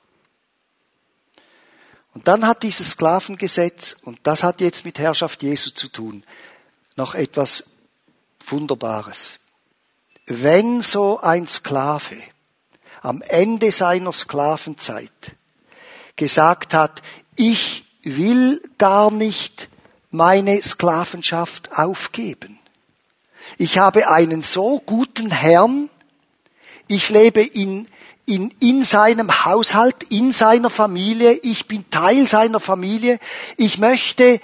Und 2.15 2.29
dann 2.29 2.47
hat 2.47 2.63
dieses 2.63 2.91
Sklavengesetz, 2.91 3.97
und 4.03 4.21
das 4.23 4.45
hat 4.45 4.61
jetzt 4.61 4.85
mit 4.85 5.01
Herrschaft 5.01 5.43
Jesu 5.43 5.71
zu 5.71 5.89
tun, 5.89 6.23
noch 6.95 7.17
etwas 7.17 7.65
Wunderbares. 8.47 9.41
Wenn 10.27 10.81
so 10.81 11.19
ein 11.19 11.49
Sklave 11.49 12.23
am 13.03 13.21
Ende 13.23 13.73
seiner 13.73 14.13
Sklavenzeit 14.13 15.35
gesagt 16.15 16.73
hat, 16.73 17.03
ich 17.35 17.85
will 18.05 18.63
gar 18.79 19.11
nicht 19.11 19.70
meine 20.11 20.63
Sklavenschaft 20.63 21.79
aufgeben. 21.79 22.59
Ich 23.59 23.79
habe 23.79 24.11
einen 24.11 24.43
so 24.43 24.81
guten 24.81 25.31
Herrn, 25.31 25.89
ich 26.89 27.11
lebe 27.11 27.43
in, 27.43 27.89
in, 28.27 28.53
in 28.61 28.85
seinem 28.85 29.45
Haushalt, 29.45 30.03
in 30.11 30.33
seiner 30.33 30.71
Familie, 30.71 31.33
ich 31.43 31.67
bin 31.67 31.89
Teil 31.91 32.27
seiner 32.27 32.61
Familie, 32.61 33.19
ich 33.57 33.79
möchte 33.79 34.41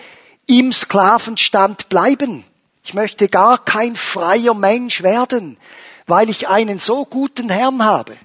im 0.47 0.73
Sklavenstand 0.73 1.89
bleiben. 1.89 2.45
Ich 2.85 2.95
möchte 2.95 3.29
gar 3.29 3.64
kein 3.64 3.97
freier 3.97 4.55
Mensch 4.55 5.03
werden, 5.03 5.59
weil 6.07 6.31
ich 6.31 6.47
einen 6.47 6.79
so 6.79 7.05
guten 7.05 7.49
Herrn 7.49 7.85
habe. 7.85 8.17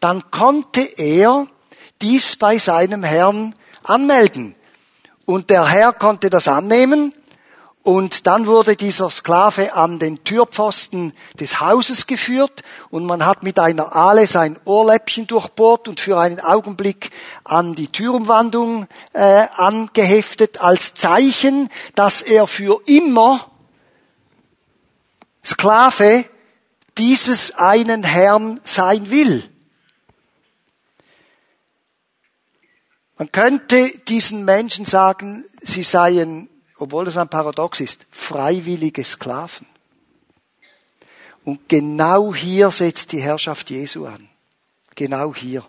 Dann 0.00 0.30
konnte 0.30 0.82
er 0.82 1.46
dies 2.02 2.36
bei 2.36 2.58
seinem 2.58 3.02
Herrn 3.02 3.54
anmelden. 3.82 4.54
Und 5.26 5.50
der 5.50 5.66
Herr 5.66 5.92
konnte 5.92 6.30
das 6.30 6.48
annehmen 6.48 7.12
und 7.86 8.26
dann 8.26 8.48
wurde 8.48 8.74
dieser 8.74 9.10
Sklave 9.10 9.74
an 9.74 10.00
den 10.00 10.24
Türpfosten 10.24 11.12
des 11.38 11.60
Hauses 11.60 12.08
geführt 12.08 12.64
und 12.90 13.06
man 13.06 13.24
hat 13.24 13.44
mit 13.44 13.60
einer 13.60 13.94
Ahle 13.94 14.26
sein 14.26 14.58
Ohrläppchen 14.64 15.28
durchbohrt 15.28 15.86
und 15.86 16.00
für 16.00 16.18
einen 16.18 16.40
Augenblick 16.40 17.10
an 17.44 17.76
die 17.76 17.86
Türumwandung 17.86 18.88
äh, 19.12 19.46
angeheftet 19.56 20.60
als 20.60 20.94
Zeichen, 20.94 21.68
dass 21.94 22.22
er 22.22 22.48
für 22.48 22.80
immer 22.86 23.52
Sklave 25.44 26.24
dieses 26.98 27.54
einen 27.56 28.02
Herrn 28.02 28.60
sein 28.64 29.10
will. 29.12 29.48
Man 33.18 33.32
könnte 33.32 33.90
diesen 34.08 34.44
Menschen 34.44 34.84
sagen, 34.84 35.44
sie 35.62 35.82
seien, 35.82 36.48
obwohl 36.76 37.06
das 37.06 37.16
ein 37.16 37.28
Paradox 37.28 37.80
ist, 37.80 38.06
freiwillige 38.10 39.02
Sklaven. 39.02 39.66
Und 41.44 41.68
genau 41.68 42.34
hier 42.34 42.70
setzt 42.70 43.12
die 43.12 43.22
Herrschaft 43.22 43.70
Jesu 43.70 44.06
an. 44.06 44.28
Genau 44.94 45.34
hier. 45.34 45.64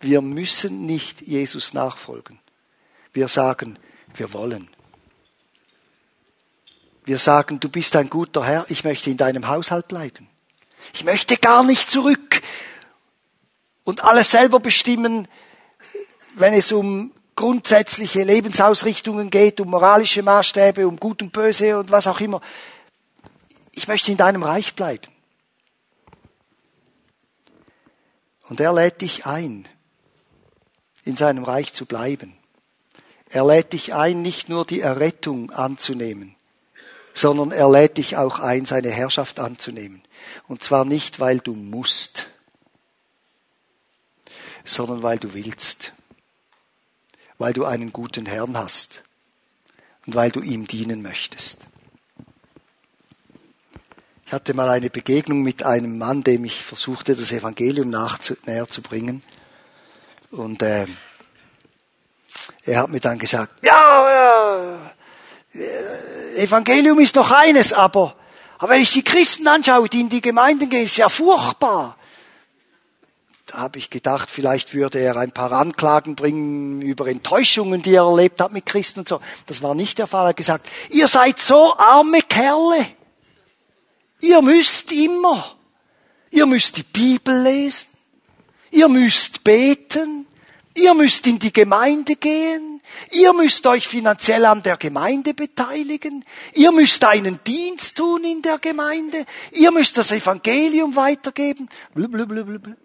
Wir 0.00 0.20
müssen 0.20 0.86
nicht 0.86 1.20
Jesus 1.20 1.74
nachfolgen. 1.74 2.40
Wir 3.12 3.28
sagen, 3.28 3.78
wir 4.14 4.32
wollen. 4.32 4.68
Wir 7.04 7.18
sagen, 7.18 7.60
du 7.60 7.68
bist 7.68 7.94
ein 7.96 8.10
guter 8.10 8.44
Herr, 8.44 8.66
ich 8.68 8.84
möchte 8.84 9.10
in 9.10 9.16
deinem 9.16 9.48
Haushalt 9.48 9.88
bleiben. 9.88 10.28
Ich 10.92 11.04
möchte 11.04 11.36
gar 11.36 11.62
nicht 11.62 11.90
zurück 11.90 12.42
und 13.84 14.02
alles 14.04 14.30
selber 14.30 14.60
bestimmen, 14.60 15.28
wenn 16.34 16.54
es 16.54 16.72
um 16.72 17.12
grundsätzliche 17.36 18.24
Lebensausrichtungen 18.24 19.30
geht, 19.30 19.60
um 19.60 19.70
moralische 19.70 20.22
Maßstäbe, 20.22 20.86
um 20.86 20.96
Gut 20.96 21.22
und 21.22 21.32
Böse 21.32 21.78
und 21.78 21.90
was 21.90 22.06
auch 22.06 22.20
immer. 22.20 22.40
Ich 23.74 23.88
möchte 23.88 24.10
in 24.12 24.18
deinem 24.18 24.42
Reich 24.42 24.74
bleiben. 24.74 25.08
Und 28.48 28.60
er 28.60 28.72
lädt 28.72 29.00
dich 29.00 29.24
ein, 29.24 29.66
in 31.04 31.16
seinem 31.16 31.44
Reich 31.44 31.72
zu 31.72 31.86
bleiben. 31.86 32.36
Er 33.30 33.46
lädt 33.46 33.72
dich 33.72 33.94
ein, 33.94 34.20
nicht 34.20 34.50
nur 34.50 34.66
die 34.66 34.80
Errettung 34.80 35.50
anzunehmen, 35.52 36.36
sondern 37.14 37.50
er 37.50 37.70
lädt 37.70 37.96
dich 37.96 38.18
auch 38.18 38.40
ein, 38.40 38.66
seine 38.66 38.90
Herrschaft 38.90 39.40
anzunehmen. 39.40 40.02
Und 40.48 40.62
zwar 40.62 40.84
nicht, 40.84 41.18
weil 41.18 41.38
du 41.38 41.54
musst, 41.54 42.28
sondern 44.64 45.02
weil 45.02 45.18
du 45.18 45.32
willst 45.32 45.94
weil 47.42 47.52
du 47.52 47.64
einen 47.64 47.92
guten 47.92 48.24
Herrn 48.24 48.56
hast 48.56 49.02
und 50.06 50.14
weil 50.14 50.30
du 50.30 50.42
ihm 50.42 50.68
dienen 50.68 51.02
möchtest. 51.02 51.58
Ich 54.24 54.32
hatte 54.32 54.54
mal 54.54 54.70
eine 54.70 54.90
Begegnung 54.90 55.42
mit 55.42 55.64
einem 55.64 55.98
Mann, 55.98 56.22
dem 56.22 56.44
ich 56.44 56.62
versuchte, 56.62 57.16
das 57.16 57.32
Evangelium 57.32 57.90
näher 57.90 58.68
zu 58.68 58.80
bringen. 58.80 59.24
Und 60.30 60.62
äh, 60.62 60.86
er 62.62 62.78
hat 62.78 62.90
mir 62.90 63.00
dann 63.00 63.18
gesagt, 63.18 63.52
ja, 63.64 64.78
äh, 65.52 66.36
Evangelium 66.44 67.00
ist 67.00 67.16
noch 67.16 67.32
eines, 67.32 67.72
aber, 67.72 68.14
aber 68.58 68.74
wenn 68.74 68.82
ich 68.82 68.92
die 68.92 69.02
Christen 69.02 69.48
anschaue, 69.48 69.88
die 69.88 70.02
in 70.02 70.08
die 70.08 70.20
Gemeinden 70.20 70.70
gehen, 70.70 70.84
ist 70.84 70.96
ja 70.96 71.08
furchtbar 71.08 71.98
habe 73.54 73.78
ich 73.78 73.90
gedacht, 73.90 74.30
vielleicht 74.30 74.74
würde 74.74 74.98
er 74.98 75.16
ein 75.16 75.32
paar 75.32 75.52
Anklagen 75.52 76.14
bringen 76.16 76.82
über 76.82 77.06
Enttäuschungen, 77.06 77.82
die 77.82 77.94
er 77.94 78.04
erlebt 78.04 78.40
hat 78.40 78.52
mit 78.52 78.66
Christen 78.66 79.00
und 79.00 79.08
so. 79.08 79.20
Das 79.46 79.62
war 79.62 79.74
nicht 79.74 79.98
der 79.98 80.06
Fall. 80.06 80.26
Er 80.26 80.28
hat 80.30 80.36
gesagt, 80.36 80.68
ihr 80.90 81.08
seid 81.08 81.40
so 81.40 81.76
arme 81.76 82.20
Kerle. 82.22 82.86
Ihr 84.20 84.40
müsst 84.42 84.92
immer. 84.92 85.56
Ihr 86.30 86.46
müsst 86.46 86.76
die 86.76 86.82
Bibel 86.82 87.42
lesen. 87.42 87.88
Ihr 88.70 88.88
müsst 88.88 89.44
beten. 89.44 90.26
Ihr 90.74 90.94
müsst 90.94 91.26
in 91.26 91.38
die 91.38 91.52
Gemeinde 91.52 92.16
gehen. 92.16 92.80
Ihr 93.10 93.32
müsst 93.34 93.66
euch 93.66 93.86
finanziell 93.86 94.44
an 94.46 94.62
der 94.62 94.76
Gemeinde 94.76 95.34
beteiligen. 95.34 96.24
Ihr 96.54 96.72
müsst 96.72 97.04
einen 97.04 97.40
Dienst 97.44 97.96
tun 97.96 98.24
in 98.24 98.40
der 98.40 98.58
Gemeinde. 98.58 99.26
Ihr 99.50 99.70
müsst 99.70 99.98
das 99.98 100.12
Evangelium 100.12 100.96
weitergeben. 100.96 101.68
Blablabla. 101.94 102.76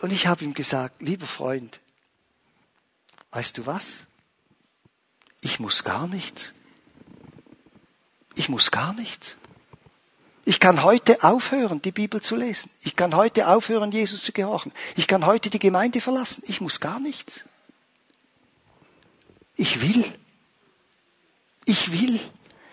Und 0.00 0.12
ich 0.12 0.26
habe 0.26 0.44
ihm 0.44 0.54
gesagt, 0.54 1.00
lieber 1.00 1.26
Freund, 1.26 1.80
weißt 3.30 3.58
du 3.58 3.66
was? 3.66 4.06
Ich 5.40 5.60
muss 5.60 5.84
gar 5.84 6.06
nichts. 6.06 6.52
Ich 8.34 8.48
muss 8.48 8.70
gar 8.70 8.92
nichts. 8.92 9.36
Ich 10.44 10.60
kann 10.60 10.82
heute 10.84 11.24
aufhören, 11.24 11.82
die 11.82 11.92
Bibel 11.92 12.20
zu 12.20 12.36
lesen. 12.36 12.70
Ich 12.82 12.94
kann 12.94 13.16
heute 13.16 13.48
aufhören, 13.48 13.90
Jesus 13.90 14.22
zu 14.22 14.32
gehorchen. 14.32 14.72
Ich 14.94 15.08
kann 15.08 15.26
heute 15.26 15.50
die 15.50 15.58
Gemeinde 15.58 16.00
verlassen. 16.00 16.44
Ich 16.46 16.60
muss 16.60 16.78
gar 16.78 17.00
nichts. 17.00 17.44
Ich 19.56 19.80
will. 19.80 20.04
Ich 21.64 21.90
will. 21.90 22.20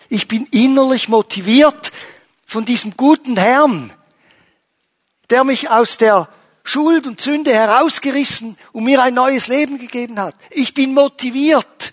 Ich 0.08 0.28
bin 0.28 0.46
innerlich 0.52 1.08
motiviert 1.08 1.90
von 2.46 2.64
diesem 2.64 2.96
guten 2.96 3.36
Herrn, 3.36 3.92
der 5.30 5.42
mich 5.42 5.70
aus 5.70 5.96
der 5.96 6.28
Schuld 6.64 7.06
und 7.06 7.20
Sünde 7.20 7.52
herausgerissen 7.52 8.56
und 8.72 8.84
mir 8.84 9.02
ein 9.02 9.14
neues 9.14 9.48
Leben 9.48 9.78
gegeben 9.78 10.18
hat. 10.18 10.34
Ich 10.50 10.72
bin 10.72 10.94
motiviert 10.94 11.92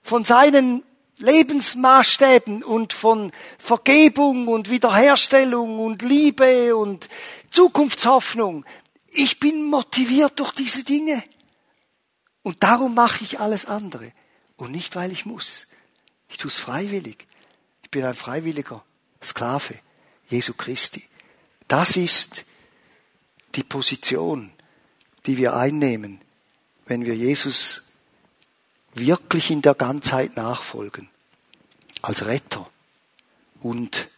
von 0.00 0.24
seinen 0.24 0.84
Lebensmaßstäben 1.18 2.62
und 2.62 2.92
von 2.92 3.32
Vergebung 3.58 4.46
und 4.48 4.70
Wiederherstellung 4.70 5.80
und 5.80 6.02
Liebe 6.02 6.76
und 6.76 7.08
Zukunftshoffnung. 7.50 8.64
Ich 9.10 9.40
bin 9.40 9.64
motiviert 9.64 10.38
durch 10.38 10.52
diese 10.52 10.84
Dinge. 10.84 11.22
Und 12.42 12.62
darum 12.62 12.94
mache 12.94 13.24
ich 13.24 13.40
alles 13.40 13.64
andere. 13.64 14.12
Und 14.56 14.70
nicht, 14.70 14.94
weil 14.94 15.10
ich 15.10 15.26
muss. 15.26 15.66
Ich 16.28 16.36
tue 16.36 16.48
es 16.48 16.60
freiwillig. 16.60 17.26
Ich 17.82 17.90
bin 17.90 18.04
ein 18.04 18.14
freiwilliger 18.14 18.84
Sklave 19.22 19.80
Jesu 20.26 20.52
Christi. 20.52 21.02
Das 21.66 21.96
ist 21.96 22.44
die 23.56 23.64
Position, 23.64 24.52
die 25.26 25.36
wir 25.38 25.56
einnehmen, 25.56 26.20
wenn 26.86 27.04
wir 27.04 27.16
Jesus 27.16 27.82
wirklich 28.94 29.50
in 29.50 29.62
der 29.62 29.74
Ganzheit 29.74 30.36
nachfolgen, 30.36 31.08
als 32.02 32.26
Retter 32.26 32.70
und 33.60 34.08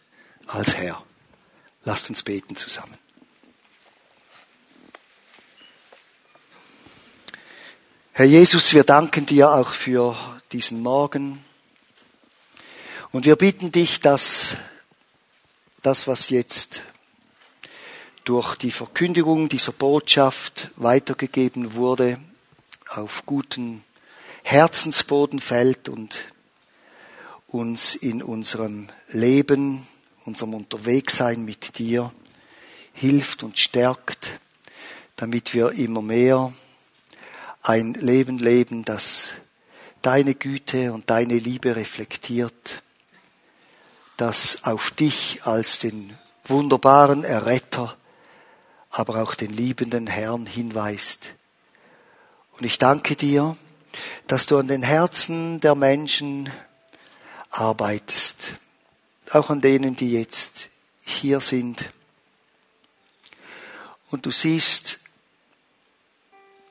als 0.47 0.75
Herr. 0.75 1.03
Lasst 1.83 2.09
uns 2.09 2.23
beten 2.23 2.55
zusammen. 2.55 2.97
Herr 8.11 8.25
Jesus, 8.25 8.73
wir 8.73 8.83
danken 8.83 9.25
dir 9.25 9.51
auch 9.51 9.71
für 9.71 10.15
diesen 10.51 10.81
Morgen. 10.81 11.43
Und 13.11 13.25
wir 13.25 13.37
bitten 13.37 13.71
dich, 13.71 14.01
dass 14.01 14.57
das, 15.81 16.05
was 16.05 16.29
jetzt 16.29 16.83
durch 18.29 18.55
die 18.57 18.69
Verkündigung 18.69 19.49
dieser 19.49 19.71
Botschaft 19.71 20.69
weitergegeben 20.75 21.73
wurde, 21.73 22.19
auf 22.87 23.25
guten 23.25 23.83
Herzensboden 24.43 25.39
fällt 25.39 25.89
und 25.89 26.15
uns 27.47 27.95
in 27.95 28.21
unserem 28.21 28.89
Leben, 29.07 29.87
unserem 30.25 30.53
Unterwegssein 30.53 31.43
mit 31.43 31.79
dir 31.79 32.11
hilft 32.93 33.41
und 33.41 33.57
stärkt, 33.57 34.39
damit 35.15 35.55
wir 35.55 35.71
immer 35.71 36.03
mehr 36.03 36.53
ein 37.63 37.95
Leben 37.95 38.37
leben, 38.37 38.85
das 38.85 39.33
deine 40.03 40.35
Güte 40.35 40.93
und 40.93 41.09
deine 41.09 41.39
Liebe 41.39 41.75
reflektiert, 41.75 42.83
das 44.17 44.65
auf 44.65 44.91
dich 44.91 45.41
als 45.45 45.79
den 45.79 46.15
wunderbaren 46.45 47.23
Erretter, 47.23 47.95
aber 48.89 49.21
auch 49.21 49.35
den 49.35 49.51
liebenden 49.51 50.07
Herrn 50.07 50.45
hinweist. 50.45 51.31
Und 52.53 52.65
ich 52.65 52.77
danke 52.77 53.15
dir, 53.15 53.55
dass 54.27 54.45
du 54.45 54.57
an 54.57 54.67
den 54.67 54.83
Herzen 54.83 55.59
der 55.59 55.75
Menschen 55.75 56.51
arbeitest, 57.49 58.53
auch 59.31 59.49
an 59.49 59.61
denen, 59.61 59.95
die 59.95 60.11
jetzt 60.11 60.69
hier 61.03 61.39
sind. 61.39 61.89
Und 64.11 64.25
du 64.25 64.31
siehst 64.31 64.99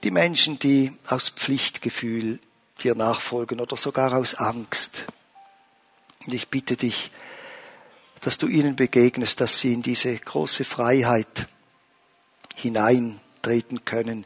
die 0.05 0.11
Menschen, 0.11 0.59
die 0.59 0.97
aus 1.07 1.29
Pflichtgefühl 1.29 2.39
dir 2.83 2.95
nachfolgen 2.95 3.61
oder 3.61 3.77
sogar 3.77 4.13
aus 4.13 4.35
Angst. 4.35 5.07
Und 6.27 6.35
ich 6.35 6.49
bitte 6.49 6.77
dich, 6.77 7.11
dass 8.21 8.39
du 8.39 8.47
ihnen 8.47 8.77
begegnest, 8.77 9.41
dass 9.41 9.61
sie 9.61 9.73
in 9.73 9.83
diese 9.83 10.17
große 10.17 10.65
Freiheit 10.65 11.49
hineintreten 12.59 13.85
können, 13.85 14.25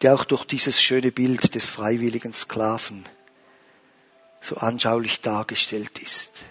die 0.00 0.08
auch 0.08 0.24
durch 0.24 0.44
dieses 0.44 0.82
schöne 0.82 1.12
Bild 1.12 1.54
des 1.54 1.70
freiwilligen 1.70 2.32
Sklaven 2.32 3.04
so 4.40 4.56
anschaulich 4.56 5.20
dargestellt 5.20 6.00
ist. 6.00 6.42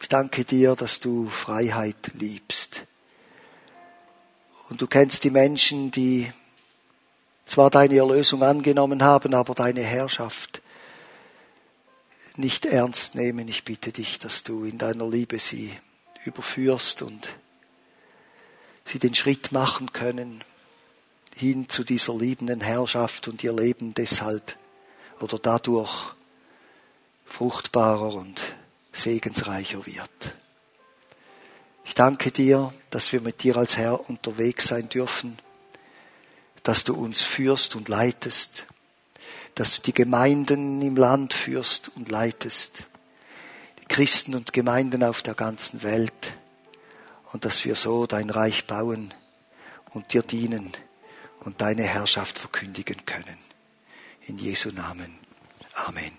Ich 0.00 0.08
danke 0.08 0.44
dir, 0.44 0.74
dass 0.74 1.00
du 1.00 1.28
Freiheit 1.28 2.12
liebst. 2.18 2.86
Und 4.68 4.80
du 4.80 4.86
kennst 4.86 5.24
die 5.24 5.30
Menschen, 5.30 5.90
die 5.90 6.32
zwar 7.44 7.68
deine 7.68 7.98
Erlösung 7.98 8.42
angenommen 8.42 9.02
haben, 9.02 9.34
aber 9.34 9.54
deine 9.54 9.82
Herrschaft 9.82 10.62
nicht 12.36 12.64
ernst 12.64 13.14
nehmen. 13.14 13.46
Ich 13.48 13.64
bitte 13.64 13.92
dich, 13.92 14.18
dass 14.18 14.42
du 14.42 14.64
in 14.64 14.78
deiner 14.78 15.06
Liebe 15.06 15.38
sie 15.38 15.72
überführst 16.24 17.02
und 17.02 17.28
sie 18.84 18.98
den 18.98 19.14
Schritt 19.14 19.52
machen 19.52 19.92
können 19.92 20.42
hin 21.36 21.68
zu 21.68 21.84
dieser 21.84 22.14
liebenden 22.14 22.60
Herrschaft 22.60 23.28
und 23.28 23.42
ihr 23.42 23.52
Leben 23.52 23.94
deshalb 23.94 24.56
oder 25.20 25.38
dadurch 25.38 26.14
fruchtbarer 27.24 28.14
und 28.14 28.54
segensreicher 28.92 29.86
wird. 29.86 30.34
Ich 31.84 31.94
danke 31.94 32.30
dir, 32.30 32.72
dass 32.90 33.12
wir 33.12 33.20
mit 33.20 33.42
dir 33.42 33.56
als 33.56 33.76
Herr 33.76 34.08
unterwegs 34.08 34.68
sein 34.68 34.88
dürfen, 34.88 35.38
dass 36.62 36.84
du 36.84 36.94
uns 36.94 37.22
führst 37.22 37.74
und 37.74 37.88
leitest, 37.88 38.66
dass 39.54 39.76
du 39.76 39.82
die 39.82 39.94
Gemeinden 39.94 40.80
im 40.80 40.96
Land 40.96 41.34
führst 41.34 41.90
und 41.96 42.10
leitest, 42.10 42.84
die 43.80 43.86
Christen 43.86 44.34
und 44.34 44.52
Gemeinden 44.52 45.02
auf 45.02 45.22
der 45.22 45.34
ganzen 45.34 45.82
Welt 45.82 46.34
und 47.32 47.44
dass 47.44 47.64
wir 47.64 47.74
so 47.74 48.06
dein 48.06 48.30
Reich 48.30 48.66
bauen 48.66 49.12
und 49.90 50.12
dir 50.12 50.22
dienen 50.22 50.72
und 51.40 51.60
deine 51.60 51.82
Herrschaft 51.82 52.38
verkündigen 52.38 53.04
können. 53.04 53.38
In 54.26 54.38
Jesu 54.38 54.70
Namen. 54.70 55.18
Amen. 55.74 56.12